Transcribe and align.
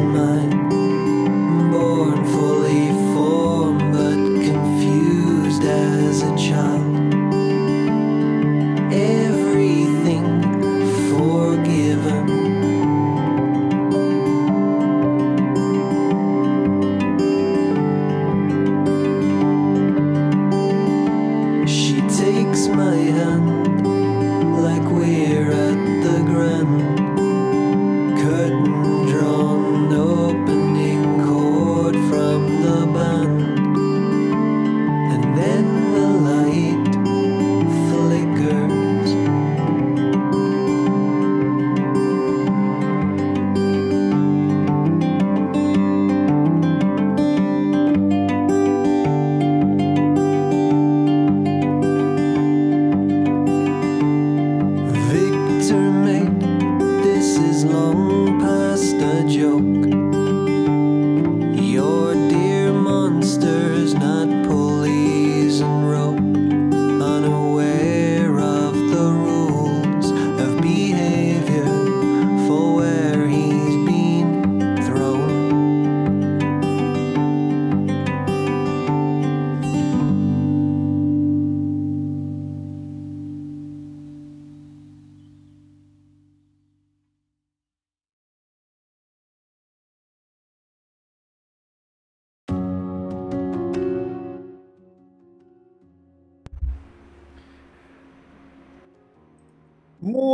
my 0.00 0.29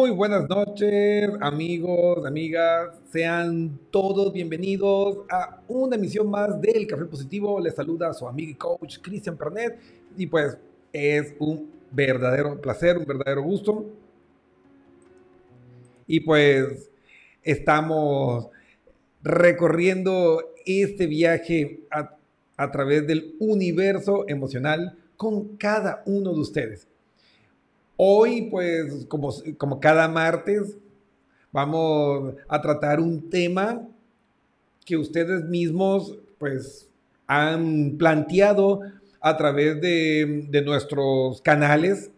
Muy 0.07 0.15
buenas 0.15 0.49
noches, 0.49 1.31
amigos, 1.41 2.25
amigas. 2.25 2.97
Sean 3.11 3.77
todos 3.91 4.33
bienvenidos 4.33 5.27
a 5.29 5.61
una 5.67 5.97
emisión 5.97 6.31
más 6.31 6.61
del 6.61 6.87
Café 6.87 7.07
Positivo. 7.07 7.59
Les 7.59 7.75
saluda 7.75 8.11
a 8.11 8.15
su 8.15 8.29
amigo 8.29 8.53
y 8.53 8.55
coach 8.55 8.99
Cristian 9.03 9.37
Pernet. 9.37 9.81
Y 10.17 10.29
pues 10.29 10.57
es 10.93 11.35
un 11.41 11.69
verdadero 11.91 12.61
placer, 12.61 12.97
un 12.99 13.05
verdadero 13.05 13.43
gusto. 13.43 13.85
Y 16.07 16.21
pues 16.21 16.89
estamos 17.43 18.47
recorriendo 19.25 20.41
este 20.65 21.09
viaje 21.09 21.81
a, 21.91 22.17
a 22.57 22.71
través 22.71 23.09
del 23.09 23.35
universo 23.41 24.25
emocional 24.29 24.97
con 25.17 25.57
cada 25.57 26.05
uno 26.07 26.33
de 26.33 26.41
ustedes. 26.41 26.87
Hoy, 27.97 28.49
pues, 28.50 29.07
como, 29.07 29.33
como 29.57 29.81
cada 29.81 30.09
martes, 30.09 30.76
vamos 31.53 32.35
a 32.49 32.61
tratar 32.61 33.00
un 33.00 33.31
tema 33.31 33.87
que 34.85 34.97
ustedes 34.97 35.45
mismos, 35.45 36.17
pues, 36.38 36.88
han 37.26 37.97
planteado 37.99 38.81
a 39.21 39.37
través 39.37 39.81
de, 39.81 40.47
de 40.49 40.62
nuestros 40.62 41.41
canales 41.43 42.11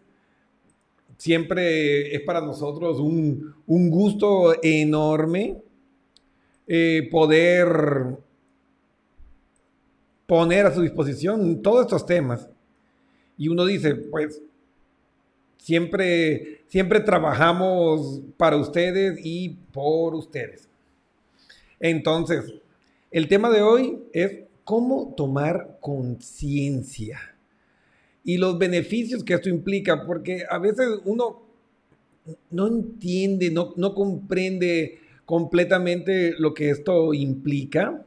siempre 1.19 2.15
es 2.15 2.21
para 2.21 2.39
nosotros 2.41 2.99
un, 2.99 3.53
un 3.67 3.89
gusto 3.89 4.55
enorme 4.63 5.61
eh, 6.65 7.07
poder 7.11 8.17
poner 10.25 10.65
a 10.65 10.73
su 10.73 10.81
disposición 10.81 11.61
todos 11.61 11.81
estos 11.81 12.05
temas. 12.05 12.49
Y 13.37 13.49
uno 13.49 13.65
dice, 13.65 13.95
pues, 13.95 14.41
siempre, 15.59 16.61
siempre 16.67 16.99
trabajamos 17.01 18.21
para 18.37 18.57
ustedes 18.57 19.19
y 19.23 19.49
por 19.71 20.15
ustedes. 20.15 20.67
Entonces, 21.79 22.53
el 23.11 23.27
tema 23.27 23.49
de 23.49 23.61
hoy 23.61 23.99
es 24.11 24.39
cómo 24.63 25.13
tomar 25.15 25.77
conciencia 25.79 27.19
y 28.23 28.37
los 28.37 28.57
beneficios 28.57 29.23
que 29.23 29.33
esto 29.33 29.49
implica, 29.49 30.05
porque 30.05 30.43
a 30.49 30.57
veces 30.57 30.87
uno 31.05 31.41
no 32.51 32.67
entiende, 32.67 33.49
no, 33.49 33.73
no 33.75 33.93
comprende 33.95 34.99
completamente 35.25 36.33
lo 36.37 36.53
que 36.53 36.69
esto 36.69 37.13
implica 37.13 38.05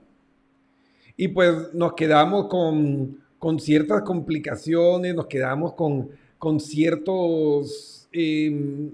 y 1.16 1.28
pues 1.28 1.72
nos 1.74 1.94
quedamos 1.94 2.48
con, 2.48 3.20
con 3.38 3.58
ciertas 3.58 4.02
complicaciones, 4.02 5.14
nos 5.14 5.26
quedamos 5.26 5.74
con, 5.74 6.10
con 6.42 6.58
ciertos 6.58 8.08
eh, 8.10 8.90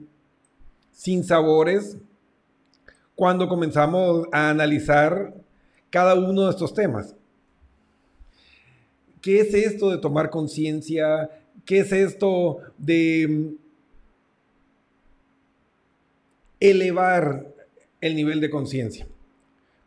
sinsabores 0.93 1.97
cuando 3.15 3.49
comenzamos 3.49 4.27
a 4.33 4.51
analizar 4.51 5.33
cada 5.89 6.15
uno 6.15 6.45
de 6.45 6.51
estos 6.51 6.75
temas. 6.75 7.17
¿Qué 9.23 9.41
es 9.41 9.55
esto 9.55 9.89
de 9.89 9.97
tomar 9.97 10.29
conciencia? 10.29 11.31
¿Qué 11.65 11.79
es 11.79 11.91
esto 11.91 12.59
de 12.77 13.27
mm, 13.27 13.57
elevar 16.61 17.47
el 18.03 18.15
nivel 18.15 18.43
de 18.43 18.51
conciencia? 18.51 19.07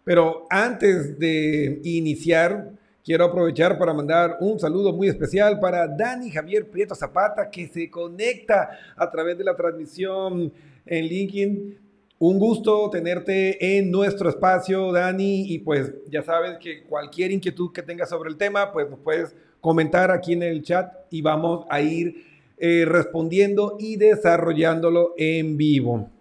Pero 0.03 0.47
antes 0.49 1.19
de 1.19 1.79
iniciar, 1.83 2.71
quiero 3.03 3.25
aprovechar 3.25 3.77
para 3.77 3.93
mandar 3.93 4.37
un 4.39 4.59
saludo 4.59 4.93
muy 4.93 5.07
especial 5.07 5.59
para 5.59 5.87
Dani 5.87 6.29
Javier 6.29 6.69
Prieto 6.69 6.95
Zapata, 6.95 7.49
que 7.49 7.67
se 7.67 7.89
conecta 7.89 8.69
a 8.95 9.09
través 9.09 9.37
de 9.37 9.43
la 9.43 9.55
transmisión 9.55 10.51
en 10.85 11.05
LinkedIn 11.05 11.77
un 12.21 12.37
gusto 12.37 12.87
tenerte 12.91 13.79
en 13.79 13.89
nuestro 13.89 14.29
espacio, 14.29 14.91
Dani, 14.91 15.51
y 15.51 15.57
pues 15.57 15.91
ya 16.07 16.21
sabes 16.21 16.59
que 16.59 16.83
cualquier 16.83 17.31
inquietud 17.31 17.71
que 17.73 17.81
tengas 17.81 18.09
sobre 18.09 18.29
el 18.29 18.37
tema, 18.37 18.71
pues 18.71 18.87
nos 18.87 18.99
puedes 18.99 19.35
comentar 19.59 20.11
aquí 20.11 20.33
en 20.33 20.43
el 20.43 20.61
chat 20.61 20.93
y 21.09 21.23
vamos 21.23 21.65
a 21.67 21.81
ir 21.81 22.23
eh, 22.59 22.85
respondiendo 22.87 23.75
y 23.79 23.95
desarrollándolo 23.95 25.15
en 25.17 25.57
vivo. 25.57 26.11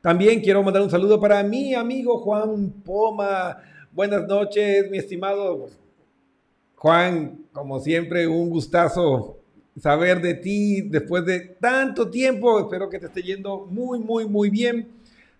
También 0.00 0.40
quiero 0.40 0.60
mandar 0.64 0.82
un 0.82 0.90
saludo 0.90 1.20
para 1.20 1.40
mi 1.44 1.74
amigo 1.74 2.18
Juan 2.18 2.82
Poma. 2.84 3.58
Buenas 3.98 4.28
noches, 4.28 4.88
mi 4.92 4.98
estimado 4.98 5.70
Juan. 6.76 7.36
Como 7.50 7.80
siempre, 7.80 8.28
un 8.28 8.48
gustazo 8.48 9.40
saber 9.76 10.22
de 10.22 10.34
ti 10.34 10.82
después 10.82 11.24
de 11.26 11.40
tanto 11.40 12.08
tiempo. 12.08 12.60
Espero 12.60 12.88
que 12.88 13.00
te 13.00 13.06
esté 13.06 13.24
yendo 13.24 13.66
muy, 13.66 13.98
muy, 13.98 14.24
muy 14.28 14.50
bien. 14.50 14.86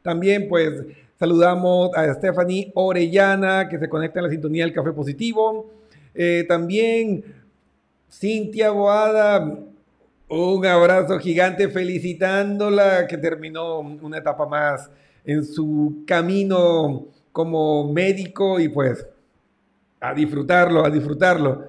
También 0.02 0.48
pues 0.48 0.72
saludamos 1.20 1.90
a 1.94 2.12
Stephanie 2.14 2.72
Orellana 2.74 3.68
que 3.68 3.78
se 3.78 3.88
conecta 3.88 4.18
en 4.18 4.24
la 4.24 4.30
sintonía 4.32 4.64
del 4.64 4.74
Café 4.74 4.90
Positivo. 4.90 5.70
Eh, 6.12 6.44
también 6.48 7.22
Cintia 8.10 8.72
Boada, 8.72 9.56
un 10.28 10.66
abrazo 10.66 11.16
gigante 11.20 11.68
felicitándola 11.68 13.06
que 13.06 13.18
terminó 13.18 13.78
una 13.78 14.18
etapa 14.18 14.46
más 14.46 14.90
en 15.24 15.44
su 15.44 16.02
camino 16.04 17.06
como 17.38 17.92
médico 17.92 18.58
y 18.58 18.68
pues 18.68 19.06
a 20.00 20.12
disfrutarlo, 20.12 20.84
a 20.84 20.90
disfrutarlo. 20.90 21.68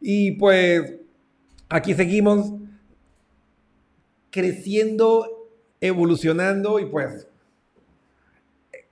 Y 0.00 0.32
pues 0.32 0.92
aquí 1.68 1.94
seguimos 1.94 2.52
creciendo, 4.28 5.48
evolucionando 5.80 6.80
y 6.80 6.86
pues 6.86 7.28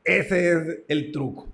ese 0.05 0.53
es 0.53 0.79
el 0.87 1.11
truco. 1.11 1.49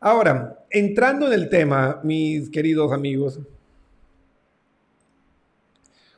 Ahora, 0.00 0.66
entrando 0.68 1.26
en 1.26 1.32
el 1.32 1.48
tema, 1.48 1.98
mis 2.04 2.50
queridos 2.50 2.92
amigos, 2.92 3.40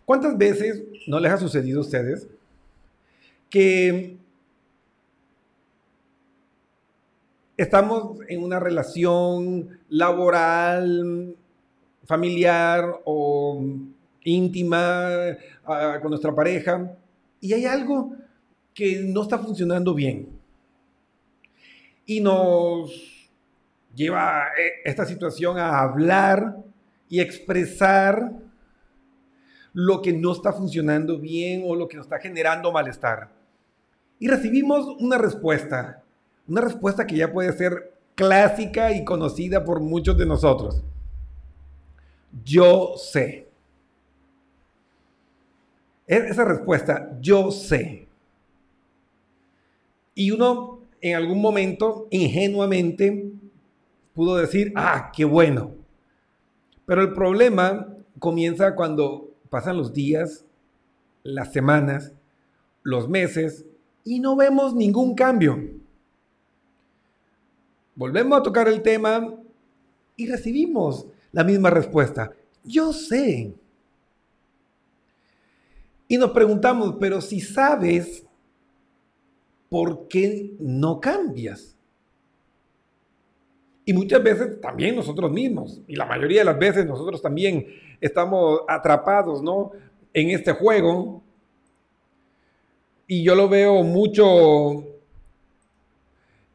¿cuántas 0.04 0.36
veces 0.36 0.82
no 1.06 1.20
les 1.20 1.30
ha 1.30 1.36
sucedido 1.36 1.78
a 1.78 1.82
ustedes 1.82 2.26
que 3.48 4.18
estamos 7.62 8.18
en 8.26 8.42
una 8.42 8.58
relación 8.58 9.78
laboral, 9.90 11.36
familiar 12.04 13.00
o 13.04 13.62
íntima 14.24 15.36
ah, 15.66 15.98
con 16.00 16.10
nuestra 16.10 16.34
pareja 16.34 16.96
y 17.38 17.52
hay 17.52 17.66
algo 17.66 18.14
que 18.72 19.02
no 19.04 19.22
está 19.22 19.38
funcionando 19.38 19.92
bien. 19.92 20.28
Y 22.06 22.20
nos 22.20 23.30
lleva 23.94 24.46
eh, 24.58 24.80
esta 24.86 25.04
situación 25.04 25.58
a 25.58 25.80
hablar 25.80 26.56
y 27.10 27.20
expresar 27.20 28.32
lo 29.74 30.00
que 30.00 30.14
no 30.14 30.32
está 30.32 30.54
funcionando 30.54 31.18
bien 31.18 31.62
o 31.66 31.76
lo 31.76 31.88
que 31.88 31.98
nos 31.98 32.06
está 32.06 32.18
generando 32.18 32.72
malestar. 32.72 33.28
Y 34.18 34.28
recibimos 34.28 34.86
una 34.98 35.18
respuesta, 35.18 35.99
una 36.50 36.62
respuesta 36.62 37.06
que 37.06 37.16
ya 37.16 37.32
puede 37.32 37.52
ser 37.52 37.94
clásica 38.16 38.92
y 38.92 39.04
conocida 39.04 39.64
por 39.64 39.80
muchos 39.80 40.18
de 40.18 40.26
nosotros. 40.26 40.82
Yo 42.44 42.94
sé. 42.96 43.48
Esa 46.08 46.44
respuesta, 46.44 47.16
yo 47.20 47.52
sé. 47.52 48.08
Y 50.16 50.32
uno 50.32 50.80
en 51.00 51.14
algún 51.14 51.40
momento, 51.40 52.08
ingenuamente, 52.10 53.30
pudo 54.12 54.36
decir, 54.36 54.72
ah, 54.74 55.12
qué 55.14 55.24
bueno. 55.24 55.70
Pero 56.84 57.02
el 57.02 57.12
problema 57.12 57.94
comienza 58.18 58.74
cuando 58.74 59.30
pasan 59.50 59.76
los 59.76 59.94
días, 59.94 60.44
las 61.22 61.52
semanas, 61.52 62.12
los 62.82 63.08
meses 63.08 63.64
y 64.04 64.18
no 64.18 64.34
vemos 64.34 64.74
ningún 64.74 65.14
cambio. 65.14 65.79
Volvemos 68.00 68.40
a 68.40 68.42
tocar 68.42 68.66
el 68.66 68.80
tema 68.80 69.30
y 70.16 70.26
recibimos 70.26 71.06
la 71.32 71.44
misma 71.44 71.68
respuesta. 71.68 72.32
Yo 72.64 72.94
sé. 72.94 73.52
Y 76.08 76.16
nos 76.16 76.30
preguntamos, 76.30 76.94
pero 76.98 77.20
si 77.20 77.42
sabes, 77.42 78.24
¿por 79.68 80.08
qué 80.08 80.54
no 80.58 80.98
cambias? 80.98 81.76
Y 83.84 83.92
muchas 83.92 84.22
veces 84.22 84.58
también 84.62 84.96
nosotros 84.96 85.30
mismos, 85.30 85.82
y 85.86 85.94
la 85.94 86.06
mayoría 86.06 86.40
de 86.40 86.46
las 86.46 86.58
veces 86.58 86.86
nosotros 86.86 87.20
también 87.20 87.66
estamos 88.00 88.60
atrapados, 88.66 89.42
¿no? 89.42 89.72
En 90.14 90.30
este 90.30 90.52
juego. 90.52 91.22
Y 93.06 93.22
yo 93.22 93.34
lo 93.34 93.46
veo 93.46 93.82
mucho 93.82 94.89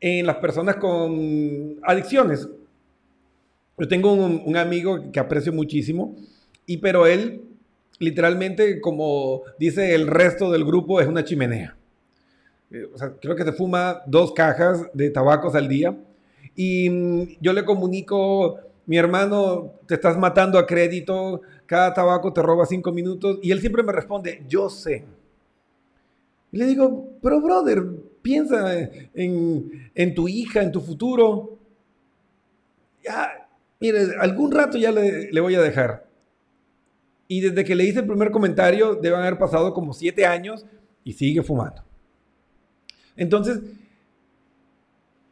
en 0.07 0.27
las 0.27 0.35
personas 0.35 0.75
con 0.75 1.79
adicciones. 1.81 2.47
Yo 3.75 3.87
tengo 3.87 4.13
un, 4.13 4.55
amigo 4.55 5.11
que 5.11 5.19
aprecio 5.19 5.51
muchísimo, 5.51 6.15
y 6.67 6.77
pero 6.77 7.07
él 7.07 7.41
literalmente, 7.97 8.79
como 8.81 9.41
dice 9.57 9.95
el 9.95 10.05
resto 10.05 10.51
del 10.51 10.63
grupo, 10.63 11.01
es 11.01 11.07
una 11.07 11.23
chimenea. 11.23 11.75
Eh, 12.69 12.87
creo 13.19 13.35
que 13.35 13.43
se 13.45 13.51
fuma 13.53 14.03
dos 14.05 14.31
cajas 14.33 14.87
de 14.93 15.09
tabacos 15.09 15.55
al 15.55 15.67
día. 15.67 15.97
Y 16.55 16.87
mm, 16.87 17.37
yo 17.41 17.53
le 17.53 17.65
comunico, 17.65 18.59
mi 18.85 18.97
hermano, 18.97 19.71
te 19.87 19.95
estás 19.95 20.19
matando 20.19 20.59
a 20.59 20.67
crédito, 20.67 21.41
cada 21.65 21.95
tabaco 21.95 22.31
te 22.31 22.43
roba 22.43 22.67
cinco 22.67 22.91
minutos. 22.91 23.39
Y 23.41 23.49
él 23.51 23.59
siempre 23.59 23.81
me 23.81 23.91
responde, 23.91 24.43
yo 24.47 24.69
sé. 24.69 25.03
Y 26.51 26.57
le 26.59 26.67
digo, 26.67 27.09
pero 27.23 27.41
brother, 27.41 27.83
piensa 28.25 28.89
en, 29.13 30.15
tu 30.15 30.27
hija, 30.27 30.63
en 30.63 30.71
tu 30.71 30.81
futuro. 30.81 31.59
Ya, 33.03 33.47
mire, 33.79 33.99
algún 34.19 34.51
rato 34.51 34.79
ya 34.79 34.91
le, 34.91 35.31
le 35.31 35.41
voy 35.41 35.53
a 35.53 35.61
dejar. 35.61 36.07
Y 37.27 37.41
desde 37.41 37.63
que 37.63 37.75
le 37.75 37.83
hice 37.83 37.99
el 37.99 38.07
primer 38.07 38.31
comentario, 38.31 38.95
deben 38.95 39.19
haber 39.19 39.37
pasado 39.37 39.75
como 39.75 39.93
siete 39.93 40.25
años 40.25 40.65
y 41.03 41.13
sigue 41.13 41.43
fumando. 41.43 41.83
Entonces, 43.15 43.59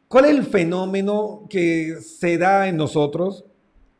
¿cuál 0.06 0.26
es 0.26 0.30
el 0.30 0.44
fenómeno 0.44 1.46
que 1.50 1.96
se 2.00 2.38
da 2.38 2.68
en 2.68 2.76
nosotros 2.76 3.44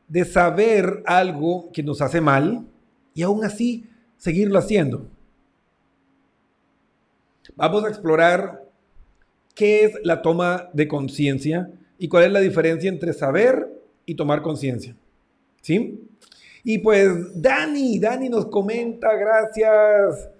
de 0.06 0.24
saber 0.24 1.02
algo 1.04 1.72
que 1.72 1.82
nos 1.82 2.00
hace 2.00 2.20
mal 2.20 2.64
y 3.12 3.22
aún 3.22 3.44
así 3.44 3.90
seguirlo 4.18 4.56
haciendo? 4.56 5.10
Vamos 7.56 7.84
a 7.84 7.88
explorar 7.88 8.64
qué 9.54 9.84
es 9.84 9.92
la 10.02 10.22
toma 10.22 10.68
de 10.72 10.88
conciencia 10.88 11.70
y 11.98 12.08
cuál 12.08 12.24
es 12.24 12.32
la 12.32 12.40
diferencia 12.40 12.88
entre 12.88 13.12
saber 13.12 13.68
y 14.04 14.14
tomar 14.14 14.42
conciencia. 14.42 14.96
¿Sí? 15.62 16.08
Y 16.64 16.78
pues 16.78 17.10
Dani, 17.40 17.98
Dani 17.98 18.28
nos 18.28 18.46
comenta, 18.46 19.14
gracias. 19.14 20.30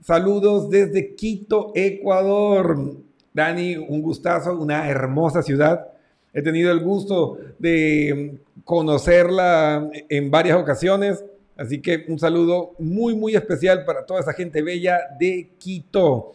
Saludos 0.00 0.68
desde 0.68 1.14
Quito, 1.14 1.72
Ecuador. 1.74 2.96
Dani, 3.32 3.76
un 3.76 4.02
gustazo, 4.02 4.58
una 4.58 4.88
hermosa 4.88 5.42
ciudad. 5.42 5.88
He 6.32 6.42
tenido 6.42 6.72
el 6.72 6.80
gusto 6.80 7.38
de 7.58 8.38
conocerla 8.64 9.90
en 10.08 10.30
varias 10.30 10.58
ocasiones. 10.58 11.24
Así 11.56 11.80
que 11.80 12.04
un 12.08 12.18
saludo 12.18 12.72
muy, 12.78 13.14
muy 13.14 13.36
especial 13.36 13.84
para 13.84 14.04
toda 14.04 14.20
esa 14.20 14.32
gente 14.32 14.62
bella 14.62 14.98
de 15.18 15.50
Quito. 15.58 16.32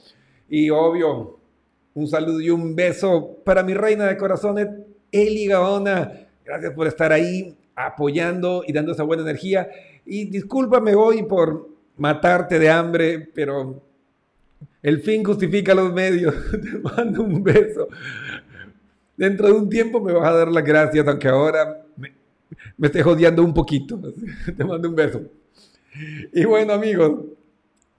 Y 0.49 0.69
obvio, 0.69 1.36
un 1.97 2.07
saludo 2.07 2.39
y 2.39 2.51
un 2.51 2.75
beso 2.75 3.39
para 3.43 3.63
mi 3.63 3.73
reina 3.73 4.05
de 4.05 4.17
corazones, 4.17 4.67
Eli 5.11 5.47
Gaona. 5.47 6.27
Gracias 6.45 6.71
por 6.73 6.85
estar 6.85 7.11
ahí 7.11 7.57
apoyando 7.75 8.63
y 8.67 8.71
dando 8.71 8.91
esa 8.91 9.01
buena 9.01 9.23
energía. 9.23 9.67
Y 10.05 10.25
discúlpame 10.25 10.93
hoy 10.93 11.23
por 11.23 11.67
matarte 11.97 12.59
de 12.59 12.69
hambre, 12.69 13.27
pero 13.33 13.81
el 14.83 15.01
fin 15.01 15.23
justifica 15.23 15.73
los 15.73 15.91
medios. 15.91 16.35
Te 16.51 16.77
mando 16.77 17.23
un 17.23 17.41
beso. 17.41 17.87
Dentro 19.15 19.47
de 19.47 19.53
un 19.53 19.67
tiempo 19.67 19.99
me 19.99 20.13
vas 20.13 20.27
a 20.27 20.37
dar 20.37 20.51
las 20.51 20.63
gracias, 20.63 21.07
aunque 21.07 21.27
ahora 21.27 21.83
me, 21.95 22.13
me 22.77 22.87
esté 22.87 23.01
jodiendo 23.01 23.43
un 23.43 23.55
poquito. 23.55 23.99
Te 24.55 24.63
mando 24.63 24.87
un 24.87 24.95
beso. 24.95 25.23
Y 26.31 26.45
bueno, 26.45 26.73
amigos, 26.73 27.21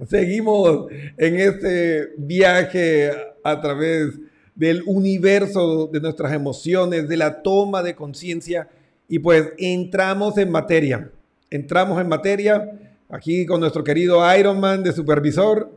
seguimos 0.06 0.86
en 1.16 1.40
este 1.40 2.12
viaje 2.16 3.10
a 3.50 3.60
través 3.60 4.18
del 4.54 4.82
universo 4.86 5.86
de 5.86 6.00
nuestras 6.00 6.32
emociones, 6.32 7.08
de 7.08 7.16
la 7.16 7.42
toma 7.42 7.82
de 7.82 7.94
conciencia. 7.94 8.68
Y 9.08 9.20
pues 9.20 9.52
entramos 9.56 10.36
en 10.36 10.50
materia. 10.50 11.10
Entramos 11.50 12.00
en 12.00 12.08
materia 12.08 12.96
aquí 13.08 13.46
con 13.46 13.60
nuestro 13.60 13.84
querido 13.84 14.20
Iron 14.36 14.58
Man 14.58 14.82
de 14.82 14.92
supervisor. 14.92 15.70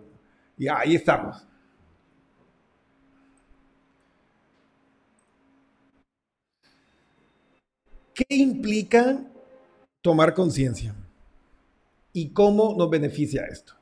Y 0.57 0.67
ahí 0.67 0.95
estamos. 0.95 1.45
¿Qué 8.13 8.25
implica 8.35 9.23
tomar 10.01 10.33
conciencia? 10.33 10.93
¿Y 12.13 12.29
cómo 12.29 12.75
nos 12.77 12.89
beneficia 12.89 13.45
esto? 13.45 13.73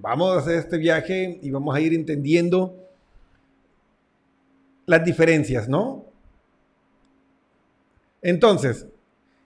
Vamos 0.00 0.36
a 0.36 0.40
hacer 0.40 0.56
este 0.56 0.78
viaje 0.78 1.40
y 1.42 1.50
vamos 1.50 1.74
a 1.74 1.80
ir 1.80 1.92
entendiendo 1.92 2.89
las 4.90 5.04
diferencias, 5.04 5.68
¿no? 5.68 6.04
Entonces, 8.20 8.88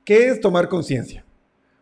¿qué 0.03 0.29
es 0.29 0.41
tomar 0.41 0.71
conciencia? 0.71 1.23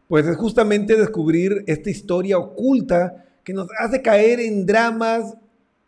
Pues 0.08 0.26
es 0.26 0.36
justamente 0.36 0.96
descubrir 0.96 1.62
esta 1.68 1.88
historia 1.88 2.38
oculta 2.38 3.24
que 3.44 3.52
nos 3.52 3.68
hace 3.78 4.02
caer 4.02 4.40
en 4.40 4.66
dramas 4.66 5.36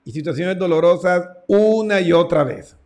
y 0.05 0.13
situaciones 0.13 0.57
dolorosas 0.57 1.27
una 1.49 2.01
y 2.01 2.13
otra 2.13 2.45
vez. 2.45 2.77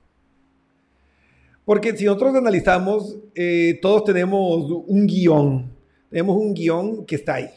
Porque 1.67 1.95
si 1.95 2.07
nosotros 2.07 2.35
analizamos, 2.35 3.19
eh, 3.35 3.79
todos 3.83 4.05
tenemos 4.05 4.71
un 4.87 5.07
guion, 5.07 5.71
tenemos 6.09 6.35
un 6.35 6.55
guion 6.55 7.05
que 7.05 7.17
está 7.17 7.35
ahí, 7.35 7.51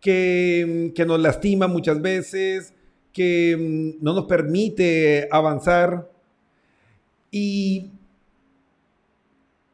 que, 0.00 0.92
que 0.94 1.04
nos 1.04 1.18
lastima 1.18 1.66
muchas 1.66 2.00
veces, 2.00 2.72
que 3.16 3.56
mm, 3.58 4.04
no 4.04 4.12
nos 4.12 4.26
permite 4.26 5.26
avanzar 5.30 6.06
y 7.30 7.90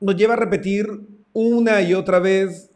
nos 0.00 0.14
lleva 0.14 0.34
a 0.34 0.36
repetir 0.36 0.86
una 1.32 1.82
y 1.82 1.92
otra 1.92 2.20
vez 2.20 2.70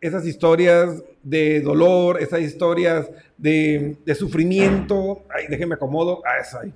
esas 0.00 0.24
historias 0.24 1.02
de 1.24 1.60
dolor, 1.60 2.22
esas 2.22 2.42
historias 2.42 3.10
de, 3.36 3.96
de 4.06 4.14
sufrimiento. 4.14 5.24
Ay, 5.28 5.46
déjenme 5.48 5.74
acomodo. 5.74 6.22
Ah, 6.24 6.38
eso 6.40 6.60
ahí 6.60 6.72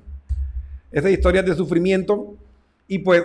esas 0.92 1.10
historias 1.10 1.46
de 1.46 1.54
sufrimiento. 1.54 2.36
Y 2.86 2.98
pues, 2.98 3.24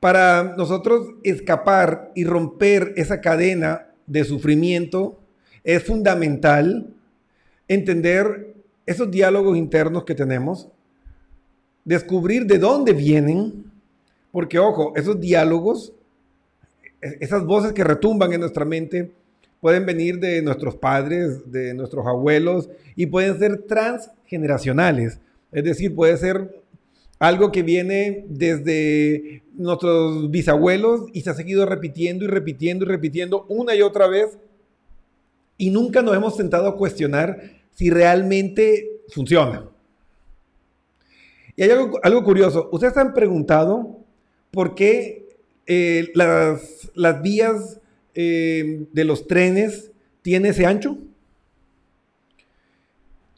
para 0.00 0.54
nosotros 0.56 1.06
escapar 1.22 2.10
y 2.14 2.24
romper 2.24 2.94
esa 2.96 3.20
cadena 3.20 3.86
de 4.06 4.24
sufrimiento, 4.24 5.20
es 5.62 5.84
fundamental 5.84 6.88
entender 7.68 8.54
esos 8.86 9.10
diálogos 9.10 9.56
internos 9.56 10.04
que 10.04 10.14
tenemos, 10.14 10.68
descubrir 11.84 12.46
de 12.46 12.58
dónde 12.58 12.92
vienen, 12.92 13.64
porque 14.30 14.58
ojo, 14.58 14.92
esos 14.96 15.20
diálogos, 15.20 15.92
esas 17.00 17.44
voces 17.44 17.72
que 17.72 17.84
retumban 17.84 18.32
en 18.32 18.40
nuestra 18.40 18.64
mente, 18.64 19.12
pueden 19.60 19.86
venir 19.86 20.18
de 20.18 20.42
nuestros 20.42 20.74
padres, 20.74 21.50
de 21.50 21.72
nuestros 21.74 22.06
abuelos 22.06 22.68
y 22.96 23.06
pueden 23.06 23.38
ser 23.38 23.62
transgeneracionales. 23.62 25.20
Es 25.52 25.64
decir, 25.64 25.94
puede 25.94 26.16
ser 26.16 26.62
algo 27.20 27.52
que 27.52 27.62
viene 27.62 28.24
desde 28.28 29.42
nuestros 29.54 30.30
bisabuelos 30.30 31.02
y 31.12 31.20
se 31.20 31.30
ha 31.30 31.34
seguido 31.34 31.64
repitiendo 31.66 32.24
y 32.24 32.28
repitiendo 32.28 32.84
y 32.84 32.88
repitiendo 32.88 33.46
una 33.48 33.76
y 33.76 33.82
otra 33.82 34.08
vez 34.08 34.36
y 35.56 35.70
nunca 35.70 36.02
nos 36.02 36.16
hemos 36.16 36.36
sentado 36.36 36.68
a 36.68 36.76
cuestionar 36.76 37.40
si 37.72 37.90
realmente 37.90 39.00
funciona. 39.08 39.68
Y 41.56 41.62
hay 41.62 41.70
algo, 41.70 42.24
curioso. 42.24 42.68
¿Ustedes 42.72 42.96
han 42.96 43.12
preguntado 43.12 43.98
por 44.50 44.74
qué 44.74 45.28
eh, 45.66 46.10
las, 46.14 47.22
vías 47.22 47.80
eh, 48.14 48.86
de 48.92 49.04
los 49.04 49.26
trenes 49.26 49.90
tienen 50.22 50.50
ese 50.50 50.66
ancho? 50.66 50.98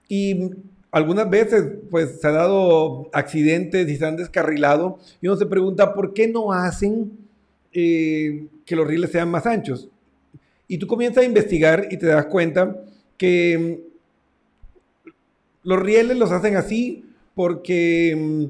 Y 0.08 0.50
algunas 0.92 1.28
veces 1.28 1.64
pues 1.90 2.20
se 2.20 2.28
ha 2.28 2.30
dado 2.30 3.08
accidentes 3.12 3.88
y 3.88 3.96
se 3.96 4.06
han 4.06 4.16
descarrilado 4.16 5.00
y 5.20 5.26
uno 5.26 5.36
se 5.36 5.46
pregunta 5.46 5.92
por 5.92 6.14
qué 6.14 6.28
no 6.28 6.52
hacen 6.52 7.18
eh, 7.72 8.46
que 8.64 8.76
los 8.76 8.86
rieles 8.86 9.10
sean 9.10 9.28
más 9.28 9.44
anchos. 9.44 9.88
Y 10.68 10.78
tú 10.78 10.86
comienzas 10.86 11.22
a 11.22 11.26
investigar 11.26 11.88
y 11.90 11.96
te 11.96 12.06
das 12.06 12.26
cuenta 12.26 12.76
que 13.16 13.80
mm, 15.04 15.10
los 15.62 15.80
rieles 15.80 16.16
los 16.16 16.30
hacen 16.30 16.56
así 16.56 17.04
porque 17.34 18.16
mm, 18.16 18.44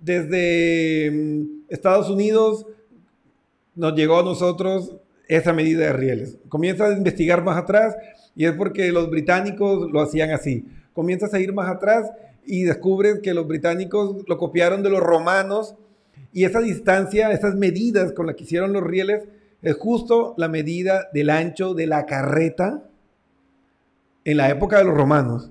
desde 0.00 1.10
mm, 1.10 1.44
Estados 1.68 2.10
Unidos 2.10 2.66
nos 3.74 3.94
llegó 3.94 4.20
a 4.20 4.24
nosotros 4.24 4.96
esa 5.28 5.52
medida 5.52 5.86
de 5.86 5.92
rieles. 5.92 6.38
Comienzas 6.48 6.94
a 6.94 6.96
investigar 6.96 7.42
más 7.42 7.56
atrás 7.56 7.94
y 8.34 8.44
es 8.44 8.52
porque 8.52 8.92
los 8.92 9.10
británicos 9.10 9.90
lo 9.90 10.00
hacían 10.00 10.30
así 10.30 10.64
comienzas 10.96 11.34
a 11.34 11.38
ir 11.38 11.52
más 11.52 11.68
atrás 11.68 12.10
y 12.46 12.62
descubres 12.62 13.20
que 13.22 13.34
los 13.34 13.46
británicos 13.46 14.24
lo 14.26 14.38
copiaron 14.38 14.82
de 14.82 14.88
los 14.88 15.00
romanos 15.00 15.74
y 16.32 16.44
esa 16.44 16.60
distancia, 16.60 17.30
esas 17.32 17.54
medidas 17.54 18.12
con 18.12 18.26
las 18.26 18.34
que 18.34 18.44
hicieron 18.44 18.72
los 18.72 18.82
rieles, 18.82 19.24
es 19.66 19.74
justo 19.74 20.32
la 20.36 20.46
medida 20.46 21.08
del 21.12 21.28
ancho 21.28 21.74
de 21.74 21.88
la 21.88 22.06
carreta 22.06 22.88
en 24.24 24.36
la 24.36 24.48
época 24.48 24.78
de 24.78 24.84
los 24.84 24.94
romanos. 24.94 25.50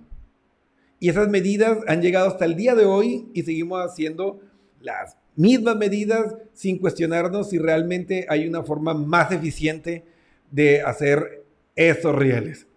Y 1.02 1.10
esas 1.10 1.28
medidas 1.28 1.80
han 1.86 2.02
llegado 2.02 2.30
hasta 2.30 2.46
el 2.46 2.56
día 2.56 2.76
de 2.76 2.86
hoy 2.86 3.28
y 3.34 3.44
seguimos 3.44 3.82
haciendo 3.82 4.40
las 4.80 5.18
mismas 5.36 5.76
medidas 5.76 6.34
sin 6.54 6.78
cuestionarnos 6.78 7.50
si 7.50 7.58
realmente 7.58 8.26
hay 8.30 8.48
una 8.48 8.64
forma 8.64 8.94
más 8.94 9.34
eficiente 9.34 10.06
de 10.50 10.82
hacer 10.82 11.44
esos 11.76 12.16
rieles. 12.16 12.68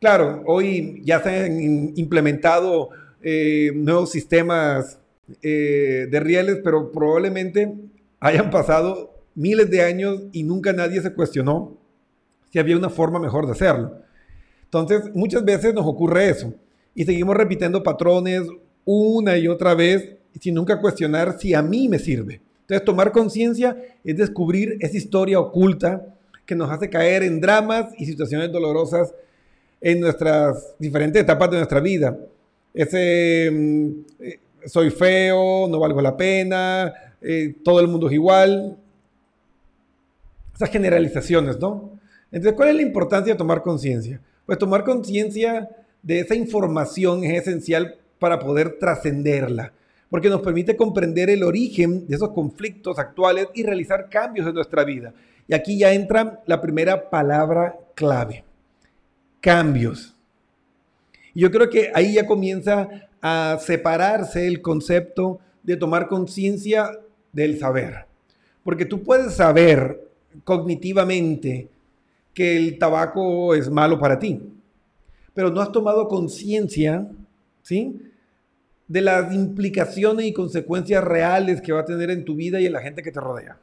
Claro, 0.00 0.42
hoy 0.44 1.00
ya 1.02 1.22
se 1.22 1.46
han 1.46 1.96
implementado 1.96 2.90
eh, 3.22 3.72
nuevos 3.74 4.12
sistemas 4.12 5.00
eh, 5.40 6.08
de 6.10 6.20
rieles, 6.20 6.60
pero 6.62 6.92
probablemente 6.92 7.72
hayan 8.20 8.50
pasado 8.50 9.13
miles 9.34 9.70
de 9.70 9.82
años 9.82 10.22
y 10.32 10.42
nunca 10.42 10.72
nadie 10.72 11.00
se 11.00 11.12
cuestionó 11.12 11.76
si 12.50 12.58
había 12.58 12.76
una 12.76 12.90
forma 12.90 13.18
mejor 13.18 13.46
de 13.46 13.52
hacerlo. 13.52 13.98
Entonces, 14.64 15.14
muchas 15.14 15.44
veces 15.44 15.74
nos 15.74 15.86
ocurre 15.86 16.28
eso 16.28 16.54
y 16.94 17.04
seguimos 17.04 17.36
repitiendo 17.36 17.82
patrones 17.82 18.42
una 18.84 19.36
y 19.36 19.48
otra 19.48 19.74
vez 19.74 20.16
sin 20.40 20.54
nunca 20.54 20.80
cuestionar 20.80 21.38
si 21.38 21.54
a 21.54 21.62
mí 21.62 21.88
me 21.88 21.98
sirve. 21.98 22.40
Entonces, 22.62 22.84
tomar 22.84 23.12
conciencia 23.12 23.76
es 24.02 24.16
descubrir 24.16 24.76
esa 24.80 24.96
historia 24.96 25.38
oculta 25.38 26.14
que 26.46 26.54
nos 26.54 26.70
hace 26.70 26.90
caer 26.90 27.22
en 27.22 27.40
dramas 27.40 27.92
y 27.98 28.06
situaciones 28.06 28.50
dolorosas 28.52 29.14
en 29.80 30.00
nuestras 30.00 30.74
diferentes 30.78 31.22
etapas 31.22 31.50
de 31.50 31.56
nuestra 31.58 31.80
vida. 31.80 32.18
Ese 32.72 33.50
mm, 33.52 33.88
eh, 34.20 34.40
soy 34.66 34.90
feo, 34.90 35.68
no 35.68 35.78
valgo 35.78 36.00
la 36.00 36.16
pena, 36.16 36.92
eh, 37.20 37.54
todo 37.62 37.80
el 37.80 37.88
mundo 37.88 38.08
es 38.08 38.14
igual. 38.14 38.78
Esas 40.54 40.70
generalizaciones, 40.70 41.58
¿no? 41.58 41.98
Entonces, 42.30 42.54
¿cuál 42.54 42.70
es 42.70 42.76
la 42.76 42.82
importancia 42.82 43.32
de 43.32 43.38
tomar 43.38 43.62
conciencia? 43.62 44.20
Pues 44.46 44.58
tomar 44.58 44.84
conciencia 44.84 45.68
de 46.02 46.20
esa 46.20 46.34
información 46.34 47.24
es 47.24 47.42
esencial 47.42 47.96
para 48.18 48.38
poder 48.38 48.78
trascenderla, 48.78 49.72
porque 50.10 50.28
nos 50.28 50.42
permite 50.42 50.76
comprender 50.76 51.30
el 51.30 51.42
origen 51.42 52.06
de 52.06 52.16
esos 52.16 52.30
conflictos 52.30 52.98
actuales 52.98 53.48
y 53.54 53.62
realizar 53.62 54.08
cambios 54.08 54.46
en 54.46 54.54
nuestra 54.54 54.84
vida. 54.84 55.12
Y 55.48 55.54
aquí 55.54 55.78
ya 55.78 55.92
entra 55.92 56.42
la 56.46 56.60
primera 56.60 57.10
palabra 57.10 57.76
clave, 57.94 58.44
cambios. 59.40 60.14
Y 61.34 61.40
yo 61.40 61.50
creo 61.50 61.68
que 61.68 61.90
ahí 61.94 62.14
ya 62.14 62.26
comienza 62.26 62.88
a 63.20 63.58
separarse 63.60 64.46
el 64.46 64.62
concepto 64.62 65.40
de 65.62 65.76
tomar 65.76 66.08
conciencia 66.08 66.90
del 67.32 67.58
saber. 67.58 68.06
Porque 68.62 68.84
tú 68.84 69.02
puedes 69.02 69.34
saber 69.34 70.03
cognitivamente 70.42 71.68
que 72.32 72.56
el 72.56 72.78
tabaco 72.78 73.54
es 73.54 73.70
malo 73.70 73.98
para 73.98 74.18
ti, 74.18 74.42
pero 75.32 75.50
no 75.50 75.60
has 75.60 75.70
tomado 75.70 76.08
conciencia, 76.08 77.08
¿sí? 77.62 78.00
De 78.88 79.00
las 79.00 79.32
implicaciones 79.32 80.26
y 80.26 80.32
consecuencias 80.32 81.04
reales 81.04 81.60
que 81.60 81.72
va 81.72 81.80
a 81.80 81.84
tener 81.84 82.10
en 82.10 82.24
tu 82.24 82.34
vida 82.34 82.60
y 82.60 82.66
en 82.66 82.72
la 82.72 82.82
gente 82.82 83.02
que 83.02 83.12
te 83.12 83.20
rodea. 83.20 83.58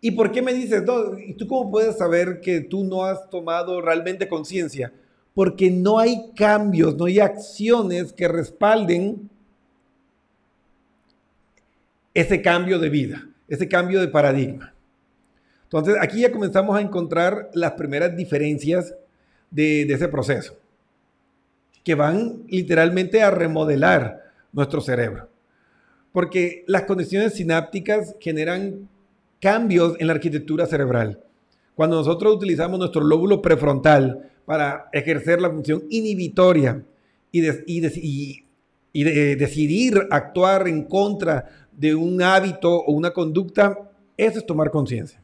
¿Y 0.00 0.10
por 0.10 0.32
qué 0.32 0.42
me 0.42 0.52
dices, 0.52 0.82
¿y 1.26 1.34
tú 1.34 1.46
cómo 1.46 1.70
puedes 1.70 1.96
saber 1.96 2.40
que 2.40 2.60
tú 2.60 2.82
no 2.82 3.04
has 3.04 3.30
tomado 3.30 3.80
realmente 3.80 4.28
conciencia? 4.28 4.92
Porque 5.32 5.70
no 5.70 6.00
hay 6.00 6.32
cambios, 6.34 6.96
no 6.96 7.04
hay 7.04 7.20
acciones 7.20 8.12
que 8.12 8.26
respalden 8.26 9.30
ese 12.14 12.42
cambio 12.42 12.78
de 12.78 12.90
vida, 12.90 13.28
ese 13.52 13.68
cambio 13.68 14.00
de 14.00 14.08
paradigma. 14.08 14.72
Entonces, 15.64 15.96
aquí 16.00 16.20
ya 16.20 16.32
comenzamos 16.32 16.74
a 16.74 16.80
encontrar 16.80 17.50
las 17.52 17.72
primeras 17.72 18.16
diferencias 18.16 18.94
de, 19.50 19.82
ese 19.82 20.08
proceso, 20.08 20.56
que 21.84 21.94
van 21.94 22.44
literalmente 22.48 23.22
a 23.22 23.30
remodelar 23.30 24.22
nuestro 24.52 24.80
cerebro. 24.80 25.28
Porque 26.12 26.64
las 26.66 26.84
conexiones 26.84 27.34
sinápticas 27.34 28.16
generan 28.20 28.88
cambios 29.38 29.96
en 29.98 30.06
la 30.06 30.14
arquitectura 30.14 30.64
cerebral. 30.64 31.20
Cuando 31.74 31.96
nosotros 31.96 32.34
utilizamos 32.36 32.78
nuestro 32.78 33.04
lóbulo 33.04 33.42
prefrontal 33.42 34.30
para 34.46 34.88
ejercer 34.92 35.42
la 35.42 35.50
función 35.50 35.84
inhibitoria 35.90 36.82
y, 37.30 37.40
decidir 39.34 40.06
actuar 40.10 40.68
en 40.68 40.84
contra 40.84 41.61
de 41.76 41.94
un 41.94 42.22
hábito 42.22 42.70
o 42.70 42.92
una 42.92 43.12
conducta, 43.12 43.78
eso 44.16 44.38
es 44.38 44.46
tomar 44.46 44.70
conciencia. 44.70 45.20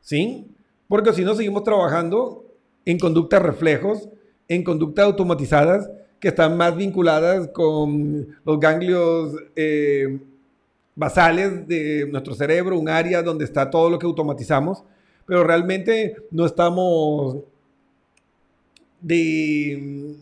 ¿Sí? 0.00 0.46
Porque 0.88 1.12
si 1.12 1.24
no, 1.24 1.34
seguimos 1.34 1.64
trabajando 1.64 2.44
en 2.84 2.98
conductas 2.98 3.42
reflejos, 3.42 4.08
en 4.48 4.62
conductas 4.62 5.06
automatizadas 5.06 5.88
que 6.20 6.28
están 6.28 6.56
más 6.56 6.76
vinculadas 6.76 7.48
con 7.48 8.26
los 8.44 8.60
ganglios 8.60 9.34
eh, 9.56 10.20
basales 10.94 11.66
de 11.66 12.06
nuestro 12.10 12.34
cerebro, 12.34 12.78
un 12.78 12.88
área 12.88 13.22
donde 13.22 13.44
está 13.44 13.70
todo 13.70 13.90
lo 13.90 13.98
que 13.98 14.06
automatizamos, 14.06 14.84
pero 15.26 15.44
realmente 15.44 16.16
no 16.30 16.46
estamos 16.46 17.38
de, 19.00 20.16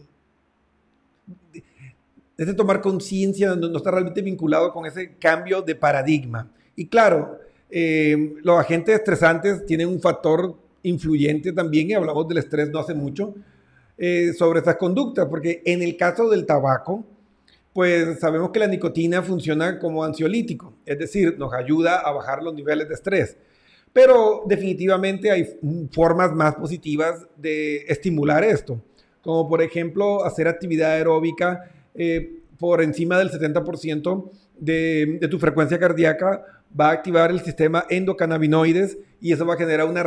de, 2.37 2.55
tomar 2.55 2.81
conciencia, 2.81 3.55
no, 3.55 3.69
no, 3.69 3.77
está 3.77 3.91
realmente 3.91 4.23
vinculado 4.23 4.73
con 4.73 4.87
ese 4.87 5.15
cambio 5.17 5.63
de 5.63 5.75
paradigma. 5.75 6.51
Y 6.75 6.87
claro, 6.87 7.39
eh, 7.71 8.35
los 8.43 8.59
agentes 8.59 8.97
estresantes 8.97 9.65
tienen 9.67 9.89
un 9.89 10.01
factor 10.01 10.57
influyente 10.83 11.53
también, 11.53 11.91
y 11.91 11.95
hablamos 11.95 12.29
del 12.29 12.39
estrés 12.39 12.71
no 12.71 12.79
hace 12.79 12.95
mucho, 12.95 13.35
eh, 13.97 14.33
sobre 14.37 14.61
esas 14.61 14.77
conductas, 14.77 15.27
porque 15.27 15.63
en 15.65 15.83
el 15.83 15.97
caso 15.97 16.29
del 16.29 16.45
tabaco, 16.45 17.05
pues 17.73 18.19
sabemos 18.21 18.51
que 18.51 18.59
la 18.59 18.67
nicotina 18.67 19.23
funciona 19.23 19.79
como 19.79 20.05
ansiolítico, 20.05 20.75
es 20.85 20.99
decir, 20.99 21.39
nos 21.39 21.55
ayuda 21.55 22.01
a 22.01 22.13
bajar 22.13 22.43
los 22.43 22.55
niveles 22.55 22.89
de 22.89 22.95
estrés. 22.95 23.37
Pero 23.93 24.43
definitivamente 24.47 25.31
hay 25.31 25.59
formas 25.91 26.33
más 26.33 26.55
positivas 26.55 27.27
de 27.37 27.85
estimular 27.89 28.43
esto, 28.43 28.83
como 29.23 29.49
por 29.49 29.63
ejemplo 29.63 30.25
hacer 30.25 30.49
actividad 30.49 30.93
aeróbica 30.93 31.71
eh, 31.95 32.41
por 32.59 32.83
encima 32.83 33.19
del 33.19 33.31
70% 33.31 34.31
de, 34.59 35.19
de, 35.21 35.29
tu 35.29 35.39
frecuencia 35.39 35.79
cardíaca 35.79 36.45
va 36.79 36.89
a 36.89 36.93
activar 36.93 37.31
el 37.31 37.41
sistema 37.41 37.85
endocannabinoides 37.91 38.99
y 39.21 39.33
eso 39.33 39.45
va 39.45 39.55
a 39.55 39.59
generar 39.59 39.89
una, 39.89 40.05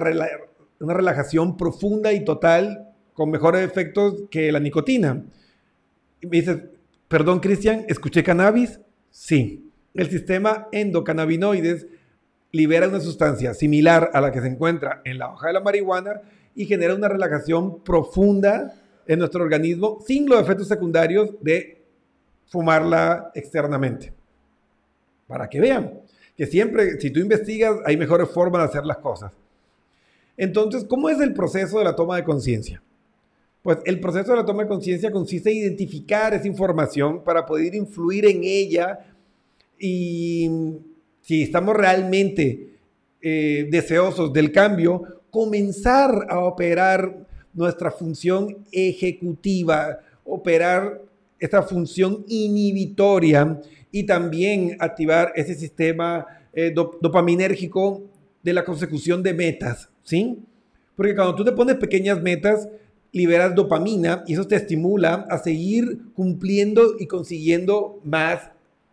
una 0.79 0.93
relajación 0.93 1.57
profunda 1.57 2.13
y 2.13 2.23
total 2.23 2.89
con 3.13 3.29
mejores 3.31 3.61
efectos 3.61 4.23
que 4.29 4.51
la 4.51 4.59
nicotina. 4.59 5.23
Y 6.21 6.27
me 6.27 6.37
dices, 6.37 6.59
perdón 7.07 7.39
Cristian, 7.39 7.85
¿escuché 7.87 8.23
cannabis? 8.23 8.79
Sí. 9.09 9.69
El 9.93 10.09
sistema 10.09 10.67
endocannabinoides 10.71 11.87
libera 12.51 12.87
una 12.87 12.99
sustancia 12.99 13.53
similar 13.53 14.11
a 14.13 14.21
la 14.21 14.31
que 14.31 14.41
se 14.41 14.47
encuentra 14.47 15.01
en 15.05 15.17
la 15.17 15.31
hoja 15.31 15.47
de 15.47 15.53
la 15.53 15.61
marihuana 15.61 16.21
y 16.55 16.65
genera 16.65 16.95
una 16.95 17.09
relajación 17.09 17.83
profunda 17.83 18.73
en 19.07 19.19
nuestro 19.19 19.43
organismo 19.43 19.99
sin 20.05 20.27
los 20.27 20.41
efectos 20.41 20.67
secundarios 20.67 21.31
de 21.41 21.81
fumarla 22.47 23.31
externamente. 23.33 24.13
Para 25.27 25.49
que 25.49 25.59
vean 25.59 25.99
que 26.35 26.45
siempre, 26.45 26.99
si 26.99 27.11
tú 27.11 27.19
investigas, 27.19 27.77
hay 27.85 27.97
mejores 27.97 28.29
formas 28.29 28.61
de 28.61 28.67
hacer 28.67 28.85
las 28.85 28.97
cosas. 28.97 29.31
Entonces, 30.37 30.83
¿cómo 30.83 31.09
es 31.09 31.19
el 31.21 31.33
proceso 31.33 31.79
de 31.79 31.85
la 31.85 31.95
toma 31.95 32.17
de 32.17 32.23
conciencia? 32.23 32.81
Pues 33.61 33.79
el 33.85 33.99
proceso 33.99 34.31
de 34.31 34.37
la 34.37 34.45
toma 34.45 34.63
de 34.63 34.69
conciencia 34.69 35.11
consiste 35.11 35.49
en 35.49 35.57
identificar 35.57 36.33
esa 36.33 36.47
información 36.47 37.23
para 37.23 37.45
poder 37.45 37.73
influir 37.73 38.25
en 38.25 38.41
ella 38.43 38.99
y 39.79 40.49
si 41.21 41.43
estamos 41.43 41.75
realmente 41.75 42.75
eh, 43.21 43.67
deseosos 43.71 44.31
del 44.31 44.51
cambio, 44.51 45.23
comenzar 45.31 46.27
a 46.29 46.39
operar 46.39 47.25
nuestra 47.55 47.89
función 47.89 48.57
ejecutiva, 48.71 49.99
operar 50.23 51.01
esta 51.39 51.63
función 51.63 52.23
inhibitoria 52.27 53.59
y 53.91 54.03
también 54.03 54.77
activar 54.79 55.31
ese 55.35 55.55
sistema 55.55 56.25
eh, 56.53 56.73
dopaminérgico 56.73 58.03
de 58.43 58.53
la 58.53 58.63
consecución 58.63 59.23
de 59.23 59.33
metas, 59.33 59.89
¿sí? 60.03 60.37
Porque 60.95 61.15
cuando 61.15 61.35
tú 61.35 61.43
te 61.43 61.51
pones 61.51 61.75
pequeñas 61.77 62.21
metas, 62.21 62.69
liberas 63.11 63.55
dopamina 63.55 64.23
y 64.27 64.33
eso 64.33 64.45
te 64.45 64.55
estimula 64.55 65.25
a 65.29 65.37
seguir 65.37 66.11
cumpliendo 66.13 66.95
y 66.99 67.07
consiguiendo 67.07 67.99
más 68.03 68.51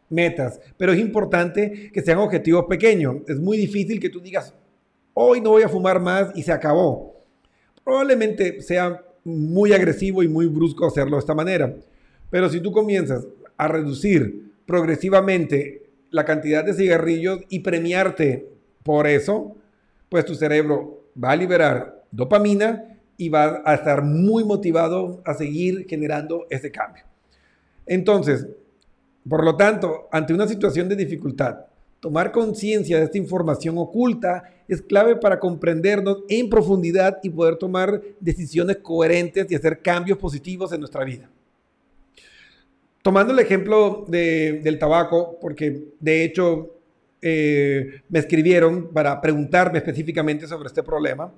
metas. 0.08 0.60
Pero 0.76 0.92
es 0.92 1.00
importante 1.00 1.90
que 1.92 2.02
sean 2.02 2.18
objetivos 2.18 2.66
pequeños. 2.68 3.16
Es 3.26 3.38
muy 3.38 3.56
difícil 3.56 3.98
que 3.98 4.08
tú 4.08 4.20
digas, 4.20 4.54
hoy 5.14 5.40
no 5.40 5.50
voy 5.50 5.62
a 5.62 5.68
fumar 5.68 6.00
más 6.00 6.30
y 6.36 6.42
se 6.42 6.52
acabó. 6.52 7.11
Probablemente 7.84 8.60
sea 8.62 9.02
muy 9.24 9.72
agresivo 9.72 10.22
y 10.22 10.28
muy 10.28 10.46
brusco 10.46 10.86
hacerlo 10.86 11.16
de 11.16 11.20
esta 11.20 11.34
manera. 11.34 11.74
Pero 12.30 12.48
si 12.48 12.60
tú 12.60 12.72
comienzas 12.72 13.26
a 13.56 13.68
reducir 13.68 14.52
progresivamente 14.66 15.90
la 16.10 16.24
cantidad 16.24 16.64
de 16.64 16.74
cigarrillos 16.74 17.40
y 17.48 17.60
premiarte 17.60 18.48
por 18.82 19.06
eso, 19.06 19.56
pues 20.08 20.24
tu 20.24 20.34
cerebro 20.34 21.04
va 21.22 21.32
a 21.32 21.36
liberar 21.36 22.04
dopamina 22.10 22.98
y 23.16 23.28
va 23.28 23.62
a 23.64 23.74
estar 23.74 24.02
muy 24.02 24.44
motivado 24.44 25.22
a 25.24 25.34
seguir 25.34 25.86
generando 25.88 26.46
ese 26.50 26.70
cambio. 26.70 27.04
Entonces, 27.86 28.46
por 29.28 29.44
lo 29.44 29.56
tanto, 29.56 30.08
ante 30.10 30.34
una 30.34 30.48
situación 30.48 30.88
de 30.88 30.96
dificultad, 30.96 31.66
tomar 32.00 32.32
conciencia 32.32 32.98
de 32.98 33.04
esta 33.04 33.18
información 33.18 33.78
oculta 33.78 34.42
es 34.68 34.82
clave 34.82 35.16
para 35.16 35.38
comprendernos 35.38 36.18
en 36.28 36.48
profundidad 36.48 37.18
y 37.22 37.30
poder 37.30 37.56
tomar 37.56 38.00
decisiones 38.20 38.78
coherentes 38.78 39.50
y 39.50 39.54
hacer 39.54 39.80
cambios 39.80 40.18
positivos 40.18 40.72
en 40.72 40.80
nuestra 40.80 41.04
vida. 41.04 41.28
Tomando 43.02 43.32
el 43.32 43.38
ejemplo 43.40 44.04
del 44.08 44.78
tabaco, 44.78 45.38
porque 45.40 45.88
de 45.98 46.24
hecho 46.24 46.70
eh, 47.20 48.02
me 48.08 48.20
escribieron 48.20 48.92
para 48.92 49.20
preguntarme 49.20 49.78
específicamente 49.78 50.46
sobre 50.46 50.68
este 50.68 50.82
problema, 50.82 51.32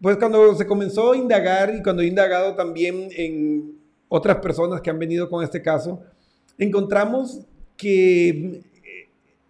pues 0.00 0.18
cuando 0.18 0.54
se 0.54 0.66
comenzó 0.66 1.12
a 1.12 1.16
indagar 1.16 1.74
y 1.74 1.82
cuando 1.82 2.02
he 2.02 2.06
indagado 2.06 2.54
también 2.54 3.08
en 3.16 3.78
otras 4.08 4.36
personas 4.36 4.80
que 4.82 4.90
han 4.90 4.98
venido 4.98 5.30
con 5.30 5.42
este 5.42 5.62
caso, 5.62 6.02
encontramos 6.58 7.40
que 7.76 8.62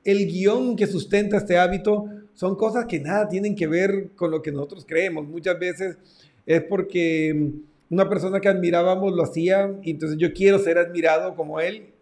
el 0.07 0.27
guion 0.27 0.77
que 0.77 0.87
sustenta 0.87 1.37
este 1.37 1.59
hábito 1.59 2.07
son 2.37 2.55
cosas 2.55 2.85
que 2.85 3.01
nada 3.01 3.29
tienen 3.29 3.57
que 3.57 3.67
ver 3.67 4.11
con 4.15 4.31
lo 4.31 4.43
que 4.43 4.53
nosotros 4.53 4.85
creemos. 4.87 5.27
Muchas 5.27 5.59
veces 5.59 5.97
es 6.45 6.63
porque 6.63 7.51
una 7.89 8.09
persona 8.09 8.41
que 8.41 8.49
admirábamos 8.49 9.13
lo 9.13 9.23
hacía 9.23 9.75
y 9.83 9.93
entonces 9.93 10.19
yo 10.19 10.33
quiero 10.33 10.59
ser 10.59 10.77
admirado 10.79 11.35
como 11.35 11.61
él 11.61 11.95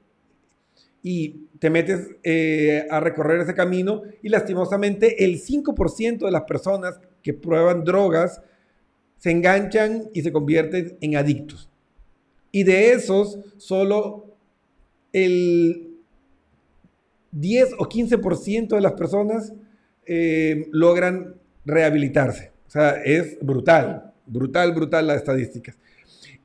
y 1.05 1.47
te 1.61 1.70
metes 1.70 2.16
eh, 2.25 2.85
a 2.90 2.99
recorrer 2.99 3.40
ese 3.40 3.55
camino 3.55 4.03
y 4.23 4.29
lastimosamente 4.29 5.25
el 5.25 5.40
5% 5.40 6.25
de 6.25 6.31
las 6.31 6.42
personas 6.42 6.99
que 7.23 7.33
prueban 7.33 7.85
drogas 7.85 8.42
se 9.18 9.31
enganchan 9.31 10.11
y 10.12 10.23
se 10.23 10.33
convierten 10.33 10.99
en 11.01 11.16
adictos. 11.16 11.70
Y 12.51 12.64
de 12.64 12.92
esos, 12.92 13.38
solo 13.57 14.35
el 15.12 15.94
10 17.31 17.75
o 17.79 17.88
15% 17.88 18.68
de 18.75 18.81
las 18.81 18.92
personas 18.94 19.53
eh, 20.07 20.69
logran 20.73 21.35
rehabilitarse. 21.64 22.53
O 22.67 22.71
sea, 22.71 23.03
es 23.05 23.38
brutal, 23.40 24.12
brutal, 24.27 24.73
brutal 24.73 25.07
las 25.07 25.19
estadísticas. 25.19 25.77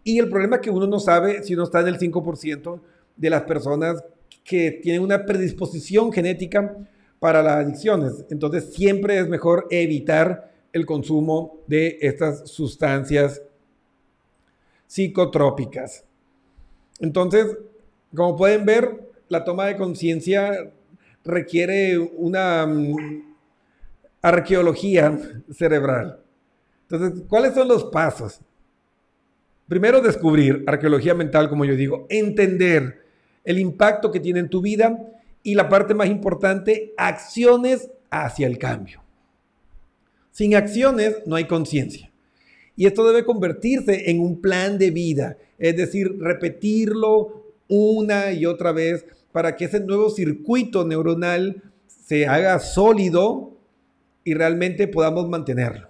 Y 0.03 0.19
el 0.19 0.29
problema 0.29 0.57
es 0.57 0.61
que 0.61 0.69
uno 0.69 0.87
no 0.87 0.99
sabe 0.99 1.43
si 1.43 1.53
uno 1.53 1.63
está 1.63 1.81
en 1.81 1.87
el 1.87 1.99
5% 1.99 2.79
de 3.15 3.29
las 3.29 3.43
personas 3.43 4.03
que 4.43 4.71
tienen 4.71 5.01
una 5.01 5.25
predisposición 5.25 6.11
genética 6.11 6.75
para 7.19 7.43
las 7.43 7.65
adicciones. 7.65 8.25
Entonces 8.29 8.73
siempre 8.73 9.19
es 9.19 9.27
mejor 9.27 9.67
evitar 9.69 10.51
el 10.71 10.85
consumo 10.85 11.59
de 11.67 11.97
estas 12.01 12.49
sustancias 12.49 13.41
psicotrópicas. 14.87 16.05
Entonces, 16.99 17.57
como 18.15 18.35
pueden 18.35 18.65
ver, 18.65 19.11
la 19.27 19.43
toma 19.43 19.67
de 19.67 19.77
conciencia 19.77 20.71
requiere 21.23 21.97
una 21.97 22.65
mm, 22.65 23.28
arqueología 24.21 25.17
cerebral. 25.51 26.19
Entonces, 26.89 27.23
¿cuáles 27.27 27.53
son 27.53 27.67
los 27.67 27.85
pasos? 27.85 28.41
Primero, 29.67 30.01
descubrir 30.01 30.63
arqueología 30.67 31.13
mental, 31.13 31.49
como 31.49 31.63
yo 31.65 31.75
digo, 31.75 32.07
entender 32.09 33.05
el 33.43 33.59
impacto 33.59 34.11
que 34.11 34.19
tiene 34.19 34.39
en 34.39 34.49
tu 34.49 34.61
vida 34.61 34.99
y 35.43 35.55
la 35.55 35.69
parte 35.69 35.93
más 35.93 36.07
importante, 36.07 36.93
acciones 36.97 37.89
hacia 38.09 38.47
el 38.47 38.57
cambio. 38.57 39.03
Sin 40.31 40.55
acciones 40.55 41.21
no 41.25 41.35
hay 41.35 41.45
conciencia. 41.45 42.11
Y 42.75 42.85
esto 42.85 43.07
debe 43.07 43.25
convertirse 43.25 44.09
en 44.09 44.21
un 44.21 44.41
plan 44.41 44.77
de 44.77 44.89
vida, 44.91 45.37
es 45.57 45.75
decir, 45.75 46.17
repetirlo 46.19 47.43
una 47.67 48.31
y 48.31 48.45
otra 48.45 48.71
vez 48.71 49.05
para 49.31 49.55
que 49.55 49.65
ese 49.65 49.79
nuevo 49.79 50.09
circuito 50.09 50.85
neuronal 50.85 51.61
se 51.87 52.25
haga 52.25 52.57
sólido 52.59 53.58
y 54.29 54.35
realmente 54.35 54.87
podamos 54.87 55.27
mantenerlo. 55.27 55.89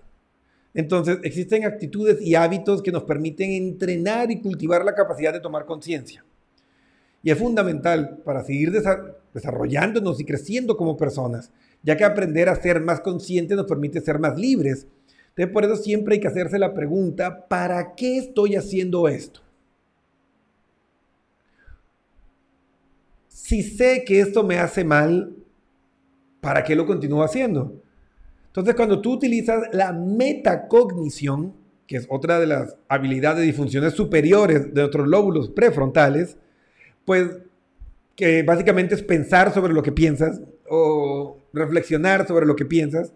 Entonces, 0.74 1.18
existen 1.24 1.66
actitudes 1.66 2.22
y 2.22 2.36
hábitos 2.36 2.82
que 2.82 2.90
nos 2.94 3.04
permiten 3.04 3.52
entrenar 3.52 4.32
y 4.32 4.40
cultivar 4.40 4.86
la 4.86 4.96
capacidad 4.96 5.34
de 5.34 5.42
tomar 5.42 5.66
conciencia. 5.66 6.24
Y 7.22 7.32
es 7.32 7.38
fundamental 7.38 8.20
para 8.24 8.42
seguir 8.46 8.72
desarrollándonos 9.34 10.22
y 10.22 10.24
creciendo 10.24 10.78
como 10.78 10.96
personas, 10.96 11.52
ya 11.84 11.98
que 11.98 12.06
aprender 12.06 12.48
a 12.48 12.56
ser 12.56 12.80
más 12.80 13.02
conscientes 13.02 13.58
nos 13.58 13.66
permite 13.66 14.00
ser 14.00 14.20
más 14.20 14.40
libres. 14.40 14.88
Entonces, 15.32 15.52
por 15.52 15.66
eso 15.66 15.76
siempre 15.76 16.14
hay 16.14 16.22
que 16.22 16.30
hacerse 16.30 16.58
la 16.58 16.74
pregunta, 16.74 17.46
¿para 17.50 17.94
qué 17.94 18.20
estoy 18.20 18.56
haciendo 18.56 19.10
esto? 19.10 19.42
Si 23.28 23.64
sé 23.64 24.06
que 24.06 24.22
esto 24.22 24.44
me 24.44 24.60
hace 24.60 24.86
mal, 24.86 25.36
¿para 26.40 26.64
qué 26.64 26.74
lo 26.74 26.86
continúo 26.86 27.22
haciendo? 27.22 27.82
Entonces, 28.50 28.76
cuando 28.76 29.00
tú 29.00 29.14
utilizas 29.14 29.64
la 29.72 29.94
metacognición, 29.94 31.54
que 31.88 31.98
es 31.98 32.08
otra 32.10 32.40
de 32.40 32.48
las 32.48 32.76
habilidades 32.88 33.48
y 33.48 33.54
funciones 33.54 33.94
superiores 33.94 34.74
de 34.74 34.82
nuestros 34.82 35.08
lóbulos 35.08 35.50
prefrontales, 35.50 36.38
pues 37.06 37.30
que 38.16 38.44
básicamente 38.44 38.96
es 38.96 39.02
pensar 39.02 39.54
sobre 39.54 39.74
lo 39.74 39.82
que 39.82 39.92
piensas 39.92 40.42
o 40.70 41.38
reflexionar 41.54 42.28
sobre 42.28 42.46
lo 42.46 42.56
que 42.56 42.66
piensas, 42.66 43.14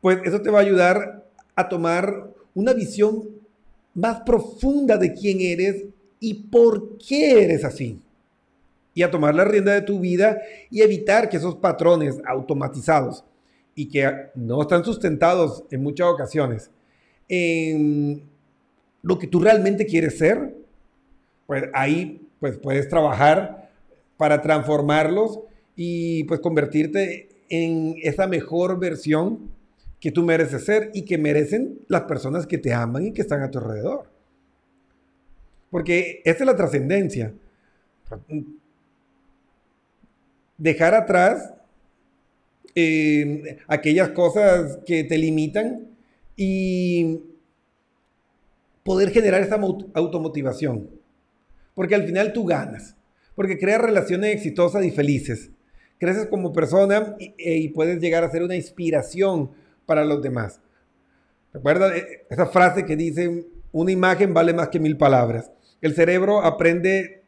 pues 0.00 0.18
eso 0.24 0.40
te 0.40 0.50
va 0.50 0.58
a 0.58 0.62
ayudar 0.62 1.26
a 1.54 1.68
tomar 1.68 2.30
una 2.54 2.72
visión 2.72 3.28
más 3.94 4.20
profunda 4.20 4.96
de 4.96 5.12
quién 5.12 5.40
eres 5.40 5.86
y 6.20 6.34
por 6.34 6.98
qué 6.98 7.44
eres 7.44 7.64
así. 7.64 8.00
Y 8.94 9.02
a 9.02 9.10
tomar 9.10 9.34
la 9.34 9.44
rienda 9.44 9.72
de 9.72 9.82
tu 9.82 10.00
vida 10.00 10.40
y 10.70 10.82
evitar 10.82 11.28
que 11.28 11.36
esos 11.36 11.56
patrones 11.56 12.18
automatizados 12.26 13.24
y 13.74 13.88
que 13.88 14.10
no 14.34 14.62
están 14.62 14.84
sustentados 14.84 15.64
en 15.70 15.82
muchas 15.82 16.08
ocasiones 16.08 16.70
en 17.30 18.24
lo 19.02 19.18
que 19.18 19.28
tú 19.28 19.40
realmente 19.40 19.86
quieres 19.86 20.18
ser, 20.18 20.54
pues 21.46 21.64
ahí 21.72 22.28
pues 22.40 22.58
puedes 22.58 22.88
trabajar 22.88 23.70
para 24.16 24.42
transformarlos 24.42 25.40
y 25.76 26.24
pues 26.24 26.40
convertirte 26.40 27.28
en 27.48 27.94
esa 28.02 28.26
mejor 28.26 28.78
versión 28.78 29.50
que 30.00 30.10
tú 30.10 30.24
mereces 30.24 30.64
ser 30.64 30.90
y 30.92 31.02
que 31.02 31.18
merecen 31.18 31.78
las 31.86 32.02
personas 32.02 32.46
que 32.46 32.58
te 32.58 32.72
aman 32.72 33.06
y 33.06 33.12
que 33.12 33.22
están 33.22 33.42
a 33.42 33.50
tu 33.50 33.58
alrededor. 33.58 34.10
Porque 35.70 36.20
esa 36.24 36.40
es 36.40 36.46
la 36.46 36.56
trascendencia. 36.56 37.32
Dejar 40.60 40.94
atrás 40.94 41.54
eh, 42.74 43.56
aquellas 43.66 44.10
cosas 44.10 44.78
que 44.84 45.04
te 45.04 45.16
limitan 45.16 45.88
y 46.36 47.22
poder 48.82 49.10
generar 49.10 49.40
esa 49.40 49.58
automotivación. 49.94 50.90
Porque 51.74 51.94
al 51.94 52.04
final 52.04 52.34
tú 52.34 52.44
ganas. 52.44 52.94
Porque 53.34 53.58
creas 53.58 53.80
relaciones 53.80 54.34
exitosas 54.34 54.84
y 54.84 54.90
felices. 54.90 55.50
Creces 55.98 56.26
como 56.26 56.52
persona 56.52 57.16
e, 57.18 57.56
y, 57.56 57.68
puedes 57.68 57.98
llegar 57.98 58.22
a 58.22 58.30
ser 58.30 58.42
una 58.42 58.54
inspiración 58.54 59.52
para 59.86 60.04
los 60.04 60.20
demás. 60.20 60.60
Recuerda 61.54 61.96
eh, 61.96 62.26
esa 62.28 62.46
frase 62.46 62.84
que 62.84 62.96
dice, 62.96 63.46
una 63.72 63.92
imagen 63.92 64.34
vale 64.34 64.52
más 64.52 64.68
que 64.68 64.78
mil 64.78 64.98
palabras. 64.98 65.50
El 65.80 65.94
cerebro 65.94 66.42
aprende 66.42 67.22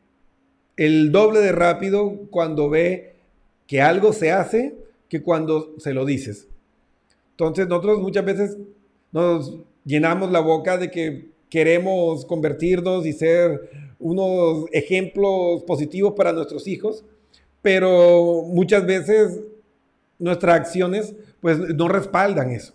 el 0.76 1.12
doble 1.12 1.40
de 1.40 1.52
rápido 1.52 2.28
cuando 2.30 2.68
ve 2.68 3.11
que 3.72 3.80
algo 3.80 4.12
se 4.12 4.30
hace 4.30 4.76
que 5.08 5.22
cuando 5.22 5.72
se 5.78 5.94
lo 5.94 6.04
dices. 6.04 6.46
Entonces 7.30 7.66
nosotros 7.66 8.00
muchas 8.00 8.22
veces 8.22 8.58
nos 9.12 9.60
llenamos 9.82 10.30
la 10.30 10.40
boca 10.40 10.76
de 10.76 10.90
que 10.90 11.30
queremos 11.48 12.26
convertirnos 12.26 13.06
y 13.06 13.14
ser 13.14 13.70
unos 13.98 14.66
ejemplos 14.72 15.62
positivos 15.62 16.12
para 16.14 16.34
nuestros 16.34 16.68
hijos, 16.68 17.02
pero 17.62 18.42
muchas 18.42 18.84
veces 18.84 19.40
nuestras 20.18 20.54
acciones 20.54 21.14
pues 21.40 21.58
no 21.58 21.88
respaldan 21.88 22.50
eso. 22.50 22.74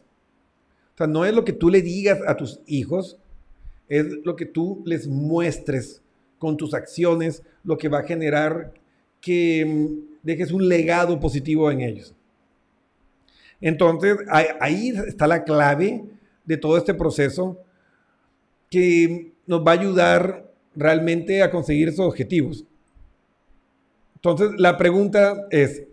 O 0.96 0.98
sea, 0.98 1.06
no 1.06 1.26
es 1.26 1.34
lo 1.36 1.46
que 1.46 1.54
tú 1.54 1.70
le 1.70 1.84
digas 1.84 2.22
a 2.26 2.36
tus 2.36 2.60
hijos, 2.66 3.20
es 3.88 4.04
lo 4.26 4.36
que 4.36 4.48
tú 4.48 4.82
les 4.84 5.08
muestres 5.08 6.02
con 6.40 6.58
tus 6.58 6.74
acciones, 6.74 7.44
lo 7.64 7.78
que 7.78 7.88
va 7.88 8.00
a 8.00 8.04
generar 8.04 8.74
que 9.22 9.64
mm, 9.64 10.17
dejes 10.28 10.52
un 10.52 10.68
legado 10.68 11.18
positivo 11.22 11.72
en 11.72 11.80
ellos. 11.80 12.14
Entonces, 13.62 14.18
ahí 14.60 14.90
está 15.08 15.26
la 15.26 15.46
clave 15.46 16.04
de 16.44 16.58
todo 16.58 16.78
este 16.78 16.94
proceso 16.94 17.58
que 18.70 19.32
nos 19.46 19.66
va 19.66 19.72
a 19.72 19.76
ayudar 19.76 20.52
realmente 20.76 21.42
a 21.42 21.50
conseguir 21.50 21.88
esos 21.88 22.06
objetivos. 22.06 22.66
Entonces, 24.16 24.52
la 24.58 24.78
pregunta 24.78 25.48
es, 25.50 25.84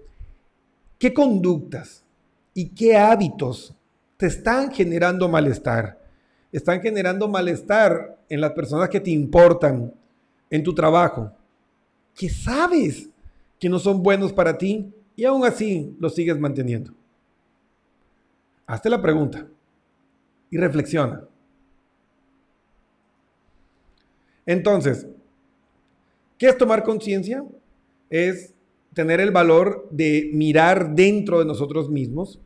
¿qué 0.98 1.14
conductas 1.14 2.04
y 2.54 2.70
qué 2.70 2.96
hábitos 2.96 3.72
te 4.16 4.26
están 4.26 4.72
generando 4.72 5.28
malestar? 5.28 6.00
Están 6.50 6.82
generando 6.82 7.28
malestar 7.28 8.18
en 8.28 8.40
las 8.40 8.50
personas 8.50 8.88
que 8.88 8.98
te 8.98 9.12
importan, 9.12 9.94
en 10.50 10.62
tu 10.64 10.74
trabajo, 10.74 11.30
que 12.16 12.28
sabes 12.28 13.10
que 13.58 13.68
no 13.68 13.78
son 13.78 14.02
buenos 14.02 14.32
para 14.32 14.58
ti 14.58 14.92
y 15.16 15.24
aún 15.24 15.44
así 15.44 15.94
los 15.98 16.14
sigues 16.14 16.38
manteniendo. 16.38 16.92
Hazte 18.66 18.88
la 18.90 19.00
pregunta 19.00 19.46
y 20.50 20.56
reflexiona. 20.56 21.24
Entonces, 24.46 25.06
¿qué 26.38 26.48
es 26.48 26.58
tomar 26.58 26.82
conciencia? 26.82 27.44
Es 28.10 28.54
tener 28.92 29.20
el 29.20 29.30
valor 29.30 29.88
de 29.90 30.30
mirar 30.32 30.94
dentro 30.94 31.38
de 31.38 31.44
nosotros 31.44 31.90
mismos, 31.90 32.40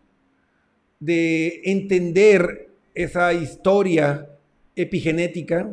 de 1.00 1.60
entender 1.64 2.70
esa 2.94 3.32
historia 3.32 4.28
epigenética 4.74 5.70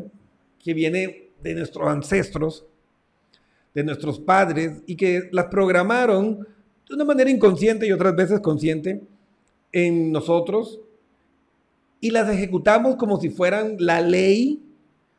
que 0.63 0.73
viene 0.73 1.29
de 1.41 1.55
nuestros 1.55 1.87
ancestros, 1.87 2.65
de 3.75 3.83
nuestros 3.83 4.19
padres, 4.19 4.81
y 4.87 4.95
que 4.95 5.29
las 5.31 5.45
programaron 5.45 6.47
de 6.87 6.95
una 6.95 7.03
manera 7.03 7.29
inconsciente 7.29 7.85
y 7.85 7.91
otras 7.91 8.15
veces 8.15 8.39
consciente 8.39 9.03
en 9.71 10.11
nosotros 10.11 10.79
y 11.99 12.11
las 12.11 12.29
ejecutamos 12.29 12.95
como 12.95 13.19
si 13.19 13.29
fueran 13.29 13.75
la 13.79 13.99
ley 13.99 14.61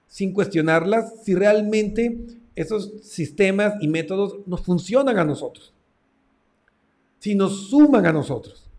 sin 0.07 0.33
cuestionarlas 0.33 1.23
si 1.23 1.35
realmente 1.35 2.19
esos 2.55 2.93
sistemas 3.03 3.75
y 3.81 3.89
métodos 3.89 4.39
nos 4.47 4.63
funcionan 4.63 5.19
a 5.19 5.25
nosotros, 5.25 5.75
si 7.19 7.35
nos 7.35 7.69
suman 7.69 8.07
a 8.07 8.13
nosotros. 8.13 8.71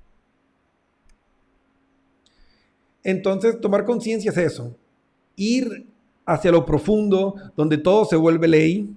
Entonces, 3.04 3.62
tomar 3.62 3.86
conciencia 3.86 4.32
es 4.32 4.38
eso, 4.38 4.76
ir 5.36 5.86
hacia 6.26 6.52
lo 6.52 6.66
profundo, 6.66 7.36
donde 7.56 7.78
todo 7.78 8.06
se 8.06 8.16
vuelve 8.16 8.48
ley, 8.48 8.90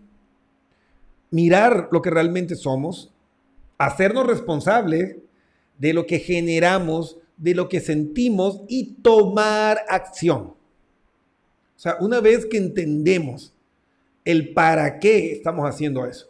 mirar 1.30 1.88
lo 1.92 2.02
que 2.02 2.10
realmente 2.10 2.56
somos, 2.56 3.12
hacernos 3.78 4.26
responsables 4.26 5.16
de 5.78 5.94
lo 5.94 6.06
que 6.06 6.18
generamos, 6.18 7.18
de 7.36 7.54
lo 7.54 7.68
que 7.68 7.80
sentimos 7.80 8.62
y 8.68 8.94
tomar 9.02 9.78
acción. 9.88 10.54
O 11.76 11.82
sea, 11.82 11.96
una 12.00 12.20
vez 12.20 12.44
que 12.44 12.58
entendemos 12.58 13.54
el 14.24 14.52
para 14.52 14.98
qué 14.98 15.32
estamos 15.32 15.66
haciendo 15.66 16.04
eso, 16.04 16.28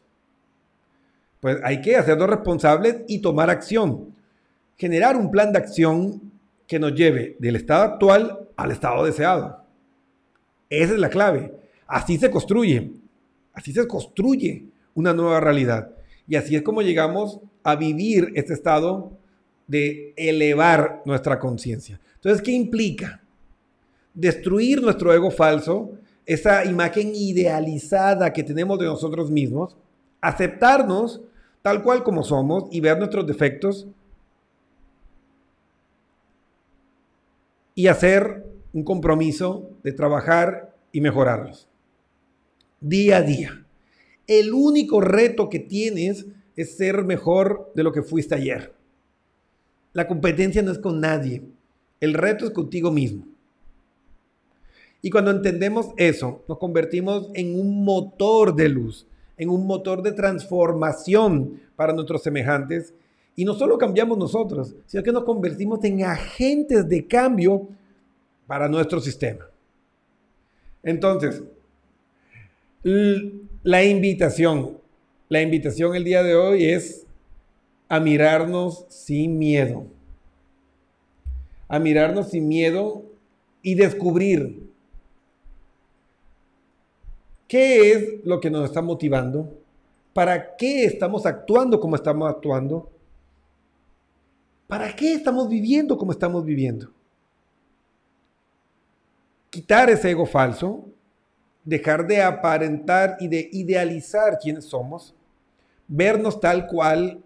pues 1.40 1.58
hay 1.64 1.80
que 1.80 1.96
hacernos 1.96 2.28
responsables 2.28 2.98
y 3.08 3.20
tomar 3.20 3.50
acción. 3.50 4.14
Generar 4.76 5.16
un 5.16 5.30
plan 5.30 5.52
de 5.52 5.58
acción 5.58 6.30
que 6.66 6.78
nos 6.78 6.94
lleve 6.94 7.36
del 7.40 7.56
estado 7.56 7.82
actual 7.82 8.48
al 8.56 8.70
estado 8.70 9.04
deseado. 9.04 9.64
Esa 10.68 10.92
es 10.92 11.00
la 11.00 11.10
clave. 11.10 11.52
Así 11.86 12.16
se 12.18 12.30
construye. 12.30 12.92
Así 13.52 13.72
se 13.72 13.88
construye 13.88 14.66
una 14.94 15.12
nueva 15.12 15.40
realidad. 15.40 15.90
Y 16.28 16.36
así 16.36 16.56
es 16.56 16.62
como 16.62 16.82
llegamos 16.82 17.40
a 17.62 17.76
vivir 17.76 18.32
este 18.34 18.52
estado 18.52 19.12
de 19.66 20.14
elevar 20.16 21.02
nuestra 21.04 21.38
conciencia. 21.38 22.00
Entonces, 22.16 22.42
¿qué 22.42 22.52
implica? 22.52 23.22
Destruir 24.14 24.82
nuestro 24.82 25.12
ego 25.12 25.30
falso, 25.30 25.92
esa 26.26 26.64
imagen 26.64 27.12
idealizada 27.14 28.32
que 28.32 28.42
tenemos 28.42 28.78
de 28.78 28.86
nosotros 28.86 29.30
mismos, 29.30 29.76
aceptarnos 30.20 31.20
tal 31.62 31.82
cual 31.82 32.02
como 32.02 32.22
somos 32.22 32.64
y 32.70 32.80
ver 32.80 32.98
nuestros 32.98 33.26
defectos 33.26 33.86
y 37.74 37.86
hacer 37.86 38.46
un 38.72 38.84
compromiso 38.84 39.70
de 39.82 39.92
trabajar 39.92 40.74
y 40.92 41.00
mejorarlos. 41.00 41.68
Día 42.80 43.18
a 43.18 43.22
día. 43.22 43.59
El 44.30 44.54
único 44.54 45.00
reto 45.00 45.48
que 45.48 45.58
tienes 45.58 46.24
es 46.54 46.76
ser 46.76 47.02
mejor 47.02 47.72
de 47.74 47.82
lo 47.82 47.90
que 47.90 48.04
fuiste 48.04 48.36
ayer. 48.36 48.72
La 49.92 50.06
competencia 50.06 50.62
no 50.62 50.70
es 50.70 50.78
con 50.78 51.00
nadie. 51.00 51.42
El 51.98 52.14
reto 52.14 52.44
es 52.44 52.52
contigo 52.52 52.92
mismo. 52.92 53.26
Y 55.02 55.10
cuando 55.10 55.32
entendemos 55.32 55.88
eso, 55.96 56.44
nos 56.46 56.58
convertimos 56.58 57.28
en 57.34 57.58
un 57.58 57.84
motor 57.84 58.54
de 58.54 58.68
luz, 58.68 59.04
en 59.36 59.48
un 59.48 59.66
motor 59.66 60.00
de 60.00 60.12
transformación 60.12 61.60
para 61.74 61.92
nuestros 61.92 62.22
semejantes 62.22 62.94
y 63.34 63.44
no 63.44 63.54
solo 63.54 63.78
cambiamos 63.78 64.16
nosotros, 64.16 64.76
sino 64.86 65.02
que 65.02 65.10
nos 65.10 65.24
convertimos 65.24 65.82
en 65.82 66.04
agentes 66.04 66.88
de 66.88 67.04
cambio 67.04 67.66
para 68.46 68.68
nuestro 68.68 69.00
sistema. 69.00 69.44
Entonces, 70.84 71.42
la 73.62 73.84
invitación, 73.84 74.78
la 75.28 75.42
invitación 75.42 75.94
el 75.94 76.04
día 76.04 76.22
de 76.22 76.34
hoy 76.34 76.64
es 76.64 77.06
a 77.88 78.00
mirarnos 78.00 78.86
sin 78.88 79.38
miedo. 79.38 79.86
A 81.68 81.78
mirarnos 81.78 82.30
sin 82.30 82.48
miedo 82.48 83.04
y 83.62 83.74
descubrir 83.74 84.70
qué 87.46 87.92
es 87.92 88.24
lo 88.24 88.40
que 88.40 88.50
nos 88.50 88.64
está 88.64 88.82
motivando, 88.82 89.56
para 90.12 90.56
qué 90.56 90.84
estamos 90.84 91.26
actuando 91.26 91.78
como 91.80 91.96
estamos 91.96 92.28
actuando 92.28 92.90
¿Para 94.70 94.94
qué 94.94 95.14
estamos 95.14 95.48
viviendo 95.48 95.98
como 95.98 96.12
estamos 96.12 96.44
viviendo? 96.44 96.92
Quitar 99.50 99.90
ese 99.90 100.12
ego 100.12 100.26
falso, 100.26 100.84
dejar 101.64 102.06
de 102.06 102.22
aparentar 102.22 103.16
y 103.20 103.28
de 103.28 103.48
idealizar 103.52 104.38
quiénes 104.38 104.64
somos, 104.64 105.14
vernos 105.86 106.40
tal 106.40 106.66
cual 106.66 107.22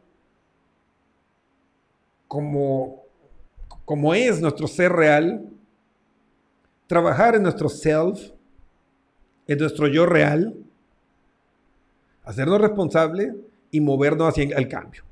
como, 2.29 3.03
como 3.85 4.15
es 4.15 4.41
nuestro 4.41 4.67
ser 4.67 4.93
real, 4.93 5.49
trabajar 6.87 7.37
en 7.37 7.43
nuestro 7.43 7.69
self, 7.69 8.31
en 9.47 9.59
nuestro 9.59 9.87
yo 9.89 10.07
real, 10.07 10.55
hacernos 12.25 12.61
responsables 12.61 13.35
y 13.71 13.81
movernos 13.81 14.29
hacia 14.29 14.57
el 14.57 14.69
cambio 14.69 15.05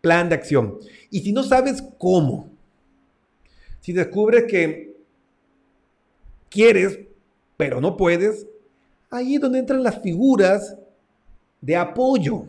plan 0.00 0.28
de 0.28 0.34
acción. 0.34 0.78
Y 1.10 1.20
si 1.20 1.32
no 1.32 1.42
sabes 1.42 1.82
cómo, 1.98 2.50
si 3.80 3.92
descubres 3.92 4.44
que 4.44 4.96
quieres, 6.48 7.00
pero 7.56 7.80
no 7.80 7.96
puedes, 7.96 8.46
ahí 9.10 9.36
es 9.36 9.40
donde 9.40 9.58
entran 9.58 9.82
las 9.82 10.00
figuras 10.00 10.76
de 11.60 11.76
apoyo. 11.76 12.44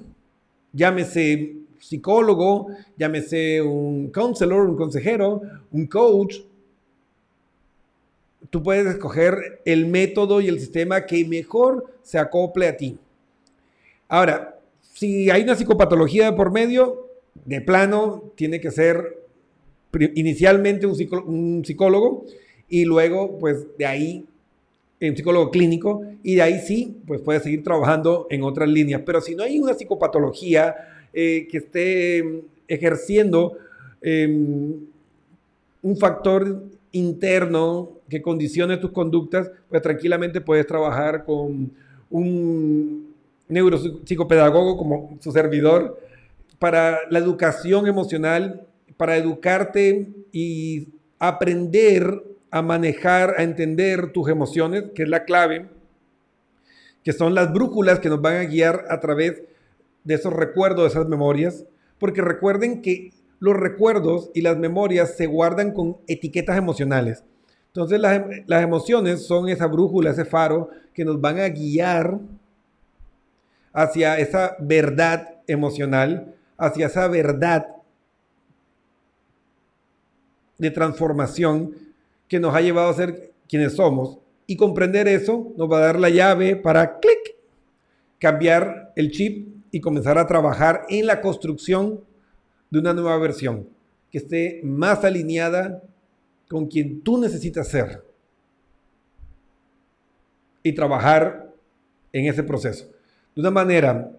Llámese 0.74 1.56
psicólogo, 1.80 2.68
llámese 2.98 3.62
un 3.62 4.10
counselor, 4.10 4.70
un 4.70 4.76
consejero, 4.76 5.42
un 5.72 5.88
coach. 5.88 6.38
Tú 8.50 8.64
puedes 8.64 8.88
escoger 8.88 9.62
el 9.66 9.88
método 9.88 10.42
y 10.42 10.48
el 10.48 10.60
sistema 10.60 11.06
que 11.06 11.26
mejor 11.26 11.86
se 12.02 12.18
acople 12.18 12.68
a 12.68 12.78
ti. 12.78 12.98
Ahora, 14.08 14.60
si 14.82 15.30
hay 15.30 15.44
una 15.44 15.56
psicopatología 15.56 16.36
por 16.36 16.52
medio, 16.52 17.10
de 17.46 17.62
plano 17.62 18.32
tiene 18.36 18.60
que 18.60 18.72
ser 18.72 19.18
inicialmente 20.16 20.86
un, 20.86 21.64
psicólogo 21.66 22.26
y 22.68 22.86
luego 22.86 23.40
pues 23.40 23.66
de 23.78 23.86
ahí 23.86 24.26
un 25.02 25.16
psicólogo 25.16 25.50
clínico 25.50 26.02
y 26.24 26.36
de 26.36 26.42
ahí 26.42 26.60
sí 26.60 26.98
pues 27.08 27.22
puede 27.22 27.40
seguir 27.40 27.64
trabajando 27.64 28.28
en 28.30 28.44
otras 28.44 28.68
líneas. 28.68 29.02
Pero 29.06 29.22
si 29.22 29.36
no 29.36 29.44
hay 29.44 29.60
una 29.60 29.74
psicopatología 29.74 30.76
eh, 31.14 31.48
que 31.50 31.58
esté 31.58 32.44
ejerciendo 32.68 33.58
em, 34.02 34.74
un 35.82 35.98
factor 35.98 36.64
interno 36.92 37.92
que 38.10 38.22
condicione 38.22 38.78
tus 38.78 38.92
conductas, 38.92 39.52
pues 39.70 39.82
tranquilamente 39.82 40.42
puedes 40.42 40.68
trabajar 40.68 41.24
con 41.24 41.72
un 42.10 43.14
neuropsicopedagogo 43.48 44.78
como 44.78 45.18
su 45.20 45.32
servidor 45.32 46.00
para 46.58 47.00
la 47.10 47.20
educación 47.20 47.88
emocional, 47.88 48.68
para 48.98 49.18
educarte 49.18 50.10
y 50.32 50.90
aprender 51.20 52.24
a 52.52 52.62
manejar, 52.62 53.36
a 53.38 53.44
entender 53.44 54.12
tus 54.12 54.30
emociones, 54.30 54.86
que 54.96 55.04
es 55.04 55.10
la 55.10 55.26
clave, 55.26 55.70
que 57.04 57.14
son 57.14 57.36
las 57.36 57.54
brújulas 57.54 58.00
que 58.00 58.10
nos 58.10 58.22
van 58.22 58.38
a 58.38 58.44
guiar 58.46 58.86
a 58.90 59.00
través 59.00 59.42
de 60.04 60.14
esos 60.14 60.34
recuerdos, 60.34 60.84
de 60.84 61.00
esas 61.00 61.08
memorias, 61.08 61.66
porque 62.00 62.22
recuerden 62.22 62.82
que 62.82 63.14
los 63.40 63.56
recuerdos 63.56 64.32
y 64.34 64.42
las 64.42 64.58
memorias 64.58 65.16
se 65.16 65.28
guardan 65.28 65.72
con 65.74 65.98
etiquetas 66.08 66.58
emocionales. 66.58 67.24
Entonces 67.68 68.00
las, 68.00 68.22
las 68.48 68.64
emociones 68.64 69.26
son 69.26 69.48
esa 69.48 69.68
brújula, 69.68 70.12
ese 70.12 70.26
faro 70.26 70.70
que 70.94 71.06
nos 71.06 71.22
van 71.22 71.40
a 71.40 71.48
guiar 71.50 72.20
hacia 73.72 74.18
esa 74.18 74.58
verdad 74.60 75.36
emocional 75.48 76.36
hacia 76.60 76.88
esa 76.88 77.08
verdad 77.08 77.68
de 80.58 80.70
transformación 80.72 81.74
que 82.30 82.40
nos 82.40 82.56
ha 82.56 82.62
llevado 82.62 82.90
a 82.90 82.94
ser 82.94 83.34
quienes 83.50 83.76
somos. 83.76 84.20
Y 84.48 84.56
comprender 84.56 85.08
eso 85.08 85.52
nos 85.58 85.70
va 85.70 85.80
a 85.80 85.82
dar 85.82 86.00
la 86.00 86.10
llave 86.10 86.56
para 86.56 87.00
clic, 87.00 87.36
cambiar 88.20 88.94
el 88.96 89.12
chip 89.12 89.48
y 89.72 89.82
comenzar 89.82 90.18
a 90.18 90.28
trabajar 90.28 90.86
en 90.90 91.06
la 91.06 91.22
construcción 91.22 92.02
de 92.70 92.80
una 92.80 92.94
nueva 92.94 93.18
versión 93.18 93.68
que 94.12 94.20
esté 94.20 94.62
más 94.64 95.04
alineada 95.04 95.84
con 96.48 96.68
quien 96.68 97.02
tú 97.02 97.20
necesitas 97.20 97.68
ser 97.68 98.04
y 100.64 100.74
trabajar 100.74 101.54
en 102.12 102.26
ese 102.26 102.44
proceso. 102.44 102.86
De 103.36 103.42
una 103.42 103.52
manera 103.52 104.12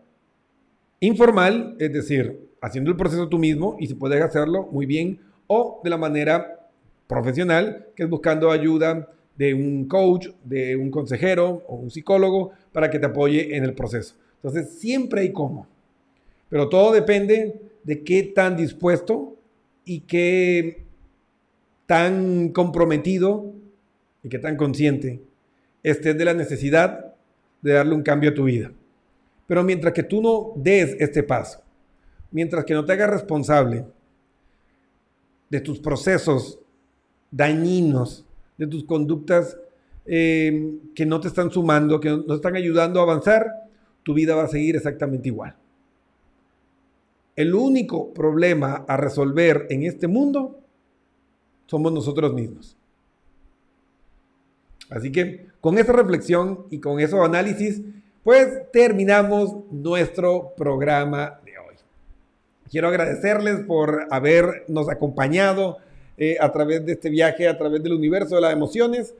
informal, 1.00 1.76
es 1.78 1.92
decir, 1.92 2.48
haciendo 2.60 2.90
el 2.90 2.96
proceso 2.96 3.28
tú 3.28 3.38
mismo 3.38 3.76
y 3.80 3.88
si 3.88 3.94
puedes 3.94 4.22
hacerlo 4.22 4.68
muy 4.70 4.86
bien, 4.86 5.20
o 5.48 5.80
de 5.82 5.90
la 5.90 5.96
manera 5.96 6.59
profesional, 7.10 7.88
que 7.96 8.04
es 8.04 8.08
buscando 8.08 8.52
ayuda 8.52 9.10
de 9.36 9.52
un 9.52 9.88
coach, 9.88 10.28
de 10.44 10.76
un 10.76 10.90
consejero 10.90 11.64
o 11.66 11.74
un 11.74 11.90
psicólogo 11.90 12.52
para 12.72 12.88
que 12.88 13.00
te 13.00 13.06
apoye 13.06 13.56
en 13.56 13.64
el 13.64 13.74
proceso. 13.74 14.14
Entonces, 14.36 14.78
siempre 14.78 15.22
hay 15.22 15.32
cómo. 15.32 15.66
Pero 16.48 16.68
todo 16.68 16.92
depende 16.92 17.60
de 17.82 18.04
qué 18.04 18.22
tan 18.22 18.56
dispuesto 18.56 19.36
y 19.84 20.00
qué 20.00 20.84
tan 21.86 22.50
comprometido 22.50 23.52
y 24.22 24.28
qué 24.28 24.38
tan 24.38 24.56
consciente 24.56 25.20
estés 25.82 26.16
de 26.16 26.24
la 26.24 26.34
necesidad 26.34 27.14
de 27.60 27.72
darle 27.72 27.94
un 27.94 28.02
cambio 28.02 28.30
a 28.30 28.34
tu 28.34 28.44
vida. 28.44 28.70
Pero 29.48 29.64
mientras 29.64 29.92
que 29.92 30.04
tú 30.04 30.22
no 30.22 30.52
des 30.54 30.96
este 31.00 31.24
paso, 31.24 31.60
mientras 32.30 32.64
que 32.64 32.74
no 32.74 32.84
te 32.84 32.92
hagas 32.92 33.10
responsable 33.10 33.84
de 35.48 35.60
tus 35.60 35.80
procesos 35.80 36.60
dañinos, 37.30 38.24
de 38.58 38.66
tus 38.66 38.84
conductas 38.84 39.56
eh, 40.04 40.78
que 40.94 41.06
no 41.06 41.20
te 41.20 41.28
están 41.28 41.50
sumando, 41.50 42.00
que 42.00 42.10
no 42.10 42.34
están 42.34 42.56
ayudando 42.56 43.00
a 43.00 43.04
avanzar, 43.04 43.46
tu 44.02 44.14
vida 44.14 44.34
va 44.34 44.44
a 44.44 44.48
seguir 44.48 44.76
exactamente 44.76 45.28
igual. 45.28 45.56
El 47.36 47.54
único 47.54 48.12
problema 48.12 48.84
a 48.86 48.96
resolver 48.96 49.66
en 49.70 49.84
este 49.84 50.08
mundo 50.08 50.60
somos 51.66 51.92
nosotros 51.92 52.34
mismos. 52.34 52.76
Así 54.90 55.12
que 55.12 55.46
con 55.60 55.78
esa 55.78 55.92
reflexión 55.92 56.66
y 56.70 56.80
con 56.80 57.00
ese 57.00 57.16
análisis, 57.16 57.80
pues 58.24 58.70
terminamos 58.72 59.54
nuestro 59.70 60.52
programa 60.56 61.40
de 61.44 61.52
hoy. 61.58 61.76
Quiero 62.68 62.88
agradecerles 62.88 63.60
por 63.60 64.06
habernos 64.10 64.90
acompañado 64.90 65.78
eh, 66.20 66.36
a 66.38 66.52
través 66.52 66.84
de 66.84 66.92
este 66.92 67.08
viaje, 67.08 67.48
a 67.48 67.56
través 67.56 67.82
del 67.82 67.94
universo 67.94 68.34
de 68.34 68.42
las 68.42 68.52
emociones. 68.52 69.14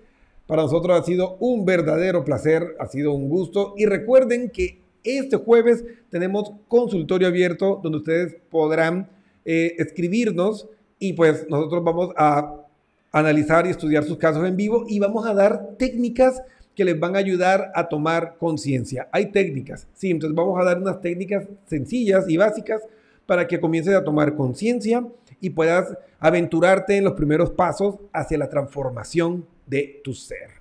Para 0.47 0.63
nosotros 0.63 1.01
ha 1.01 1.03
sido 1.03 1.39
un 1.41 1.65
verdadero 1.65 2.27
placer, 2.27 2.77
ha 2.79 2.87
sido 2.89 3.15
un 3.15 3.31
gusto. 3.31 3.73
Y 3.79 3.87
recuerden 3.87 4.51
que 4.51 4.79
este 5.03 5.39
jueves 5.39 5.83
tenemos 6.11 6.53
consultorio 6.69 7.29
abierto 7.29 7.81
donde 7.83 7.99
ustedes 7.99 8.37
podrán 8.51 9.09
eh, 9.47 9.77
escribirnos 9.79 10.69
y 10.99 11.15
pues 11.15 11.47
nosotros 11.49 11.83
vamos 11.83 12.11
a 12.19 12.67
analizar 13.13 13.67
y 13.67 13.71
estudiar 13.71 14.05
sus 14.05 14.19
casos 14.19 14.47
en 14.47 14.57
vivo 14.57 14.85
y 14.87 14.99
vamos 14.99 15.27
a 15.27 15.33
dar 15.33 15.77
técnicas 15.79 16.43
que 16.77 16.85
les 16.85 17.01
van 17.01 17.17
a 17.17 17.21
ayudar 17.21 17.73
a 17.75 17.89
tomar 17.89 18.37
conciencia. 18.39 19.09
Hay 19.11 19.33
técnicas, 19.33 19.89
sí, 19.95 20.11
entonces 20.11 20.37
vamos 20.37 20.61
a 20.61 20.65
dar 20.65 20.77
unas 20.77 21.01
técnicas 21.01 21.47
sencillas 21.65 22.29
y 22.29 22.37
básicas 22.37 22.83
para 23.25 23.47
que 23.47 23.59
comiences 23.59 23.95
a 23.95 24.05
tomar 24.05 24.37
conciencia 24.37 25.07
y 25.41 25.51
puedas 25.51 25.97
aventurarte 26.19 26.97
en 26.97 27.05
los 27.05 27.13
primeros 27.15 27.51
pasos 27.51 27.97
hacia 28.13 28.39
la 28.39 28.49
transformación 28.49 29.47
de 29.67 30.01
tu 30.05 30.15
ser. 30.15 30.61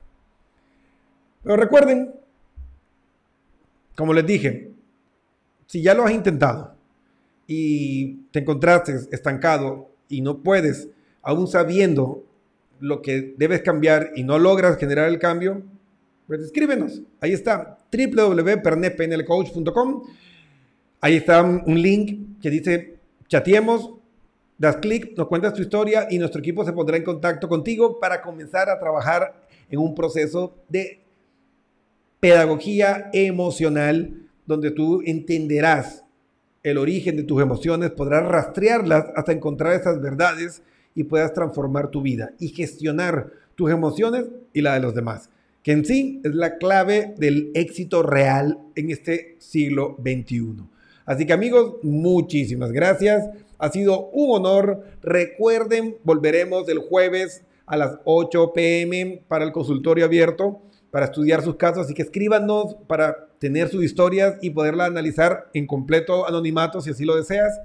Pero 1.43 1.55
recuerden, 1.55 2.13
como 3.95 4.13
les 4.13 4.25
dije, 4.25 4.71
si 5.65 5.81
ya 5.81 5.93
lo 5.93 6.05
has 6.05 6.11
intentado 6.11 6.75
y 7.47 8.15
te 8.31 8.39
encontraste 8.39 8.93
estancado 9.11 9.89
y 10.07 10.21
no 10.21 10.41
puedes, 10.41 10.87
aún 11.21 11.47
sabiendo 11.47 12.23
lo 12.79 13.01
que 13.01 13.33
debes 13.37 13.61
cambiar 13.61 14.11
y 14.15 14.23
no 14.23 14.39
logras 14.39 14.77
generar 14.77 15.09
el 15.09 15.19
cambio, 15.19 15.61
pues 16.27 16.41
escríbenos. 16.41 17.01
Ahí 17.19 17.33
está, 17.33 17.79
www.pernepnlcoach.com. 17.91 20.03
Ahí 21.01 21.15
está 21.15 21.41
un 21.43 21.81
link 21.81 22.39
que 22.41 22.49
dice 22.49 22.95
chateemos, 23.27 23.98
das 24.59 24.77
clic, 24.77 25.17
nos 25.17 25.27
cuentas 25.27 25.53
tu 25.53 25.63
historia 25.63 26.07
y 26.11 26.19
nuestro 26.19 26.39
equipo 26.39 26.63
se 26.63 26.73
pondrá 26.73 26.97
en 26.97 27.03
contacto 27.03 27.49
contigo 27.49 27.99
para 27.99 28.21
comenzar 28.21 28.69
a 28.69 28.79
trabajar 28.79 29.41
en 29.71 29.79
un 29.79 29.95
proceso 29.95 30.55
de 30.67 31.01
pedagogía 32.19 33.09
emocional 33.13 34.27
donde 34.45 34.69
tú 34.69 35.01
entenderás 35.03 36.03
el 36.61 36.77
origen 36.77 37.15
de 37.15 37.23
tus 37.23 37.41
emociones, 37.41 37.89
podrás 37.89 38.27
rastrearlas 38.27 39.05
hasta 39.15 39.31
encontrar 39.31 39.73
esas 39.73 39.99
verdades 39.99 40.61
y 40.93 41.05
puedas 41.05 41.33
transformar 41.33 41.89
tu 41.89 42.03
vida 42.03 42.33
y 42.37 42.49
gestionar 42.49 43.31
tus 43.55 43.71
emociones 43.71 44.25
y 44.53 44.61
la 44.61 44.75
de 44.75 44.81
los 44.81 44.93
demás 44.93 45.31
que 45.63 45.71
en 45.71 45.85
sí 45.85 46.21
es 46.23 46.33
la 46.35 46.57
clave 46.57 47.13
del 47.17 47.51
éxito 47.53 48.03
real 48.03 48.59
en 48.75 48.91
este 48.91 49.35
siglo 49.39 49.97
XXI. 49.99 50.63
Así 51.05 51.25
que 51.25 51.33
amigos, 51.33 51.75
muchísimas 51.83 52.71
gracias. 52.71 53.27
Ha 53.59 53.69
sido 53.69 54.09
un 54.09 54.35
honor. 54.35 54.83
Recuerden, 55.01 55.97
volveremos 56.03 56.67
el 56.69 56.79
jueves 56.79 57.43
a 57.65 57.77
las 57.77 57.99
8 58.05 58.53
pm 58.53 59.23
para 59.27 59.45
el 59.45 59.51
consultorio 59.51 60.05
abierto, 60.05 60.61
para 60.89 61.05
estudiar 61.05 61.43
sus 61.43 61.55
casos. 61.55 61.85
Así 61.85 61.93
que 61.93 62.01
escríbanos 62.01 62.77
para 62.87 63.27
tener 63.37 63.67
sus 63.69 63.83
historias 63.83 64.37
y 64.41 64.49
poderla 64.49 64.85
analizar 64.85 65.49
en 65.53 65.67
completo 65.67 66.27
anonimato 66.27 66.81
si 66.81 66.89
así 66.89 67.05
lo 67.05 67.15
deseas. 67.15 67.59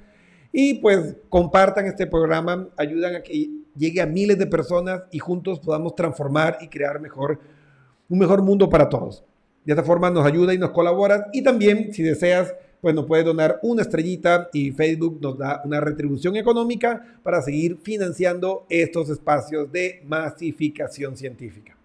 Y 0.53 0.74
pues 0.74 1.16
compartan 1.28 1.86
este 1.86 2.07
programa, 2.07 2.68
ayudan 2.76 3.16
a 3.16 3.22
que 3.22 3.51
llegue 3.76 4.01
a 4.01 4.07
miles 4.07 4.38
de 4.38 4.47
personas 4.47 5.03
y 5.11 5.18
juntos 5.18 5.59
podamos 5.61 5.95
transformar 5.95 6.59
y 6.61 6.68
crear 6.68 7.01
mejor 7.01 7.40
un 8.09 8.18
mejor 8.18 8.42
mundo 8.42 8.68
para 8.68 8.88
todos. 8.88 9.24
De 9.64 9.72
esta 9.72 9.82
forma 9.82 10.11
nos 10.11 10.26
ayuda 10.26 10.55
y 10.55 10.59
nos 10.59 10.70
colabora 10.70 11.28
y 11.32 11.42
también 11.42 11.92
si 11.92 12.03
deseas 12.03 12.55
pues 12.85 12.95
nos 12.95 13.07
puedes 13.07 13.24
donar 13.24 13.61
una 13.62 13.80
estrellita 13.80 14.51
y 14.53 14.70
Facebook 14.70 15.18
nos 15.18 15.39
da 15.39 15.62
una 15.64 15.80
retribución 15.80 16.37
económica 16.37 17.18
para 17.22 17.41
seguir 17.41 17.78
financiando 17.78 18.66
estos 18.68 19.09
espacios 19.09 19.72
de 19.72 20.03
masificación 20.05 21.16
científica. 21.16 21.78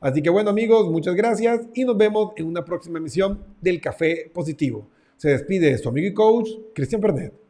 Así 0.00 0.20
que 0.20 0.28
bueno 0.28 0.50
amigos, 0.50 0.90
muchas 0.90 1.14
gracias 1.14 1.60
y 1.72 1.84
nos 1.84 1.96
vemos 1.96 2.32
en 2.34 2.46
una 2.46 2.64
próxima 2.64 2.98
emisión 2.98 3.38
del 3.60 3.80
Café 3.80 4.28
Positivo. 4.34 4.88
Se 5.16 5.28
despide 5.28 5.78
su 5.78 5.88
amigo 5.88 6.08
y 6.08 6.14
coach 6.14 6.48
Cristian 6.74 7.00
Pernet. 7.00 7.49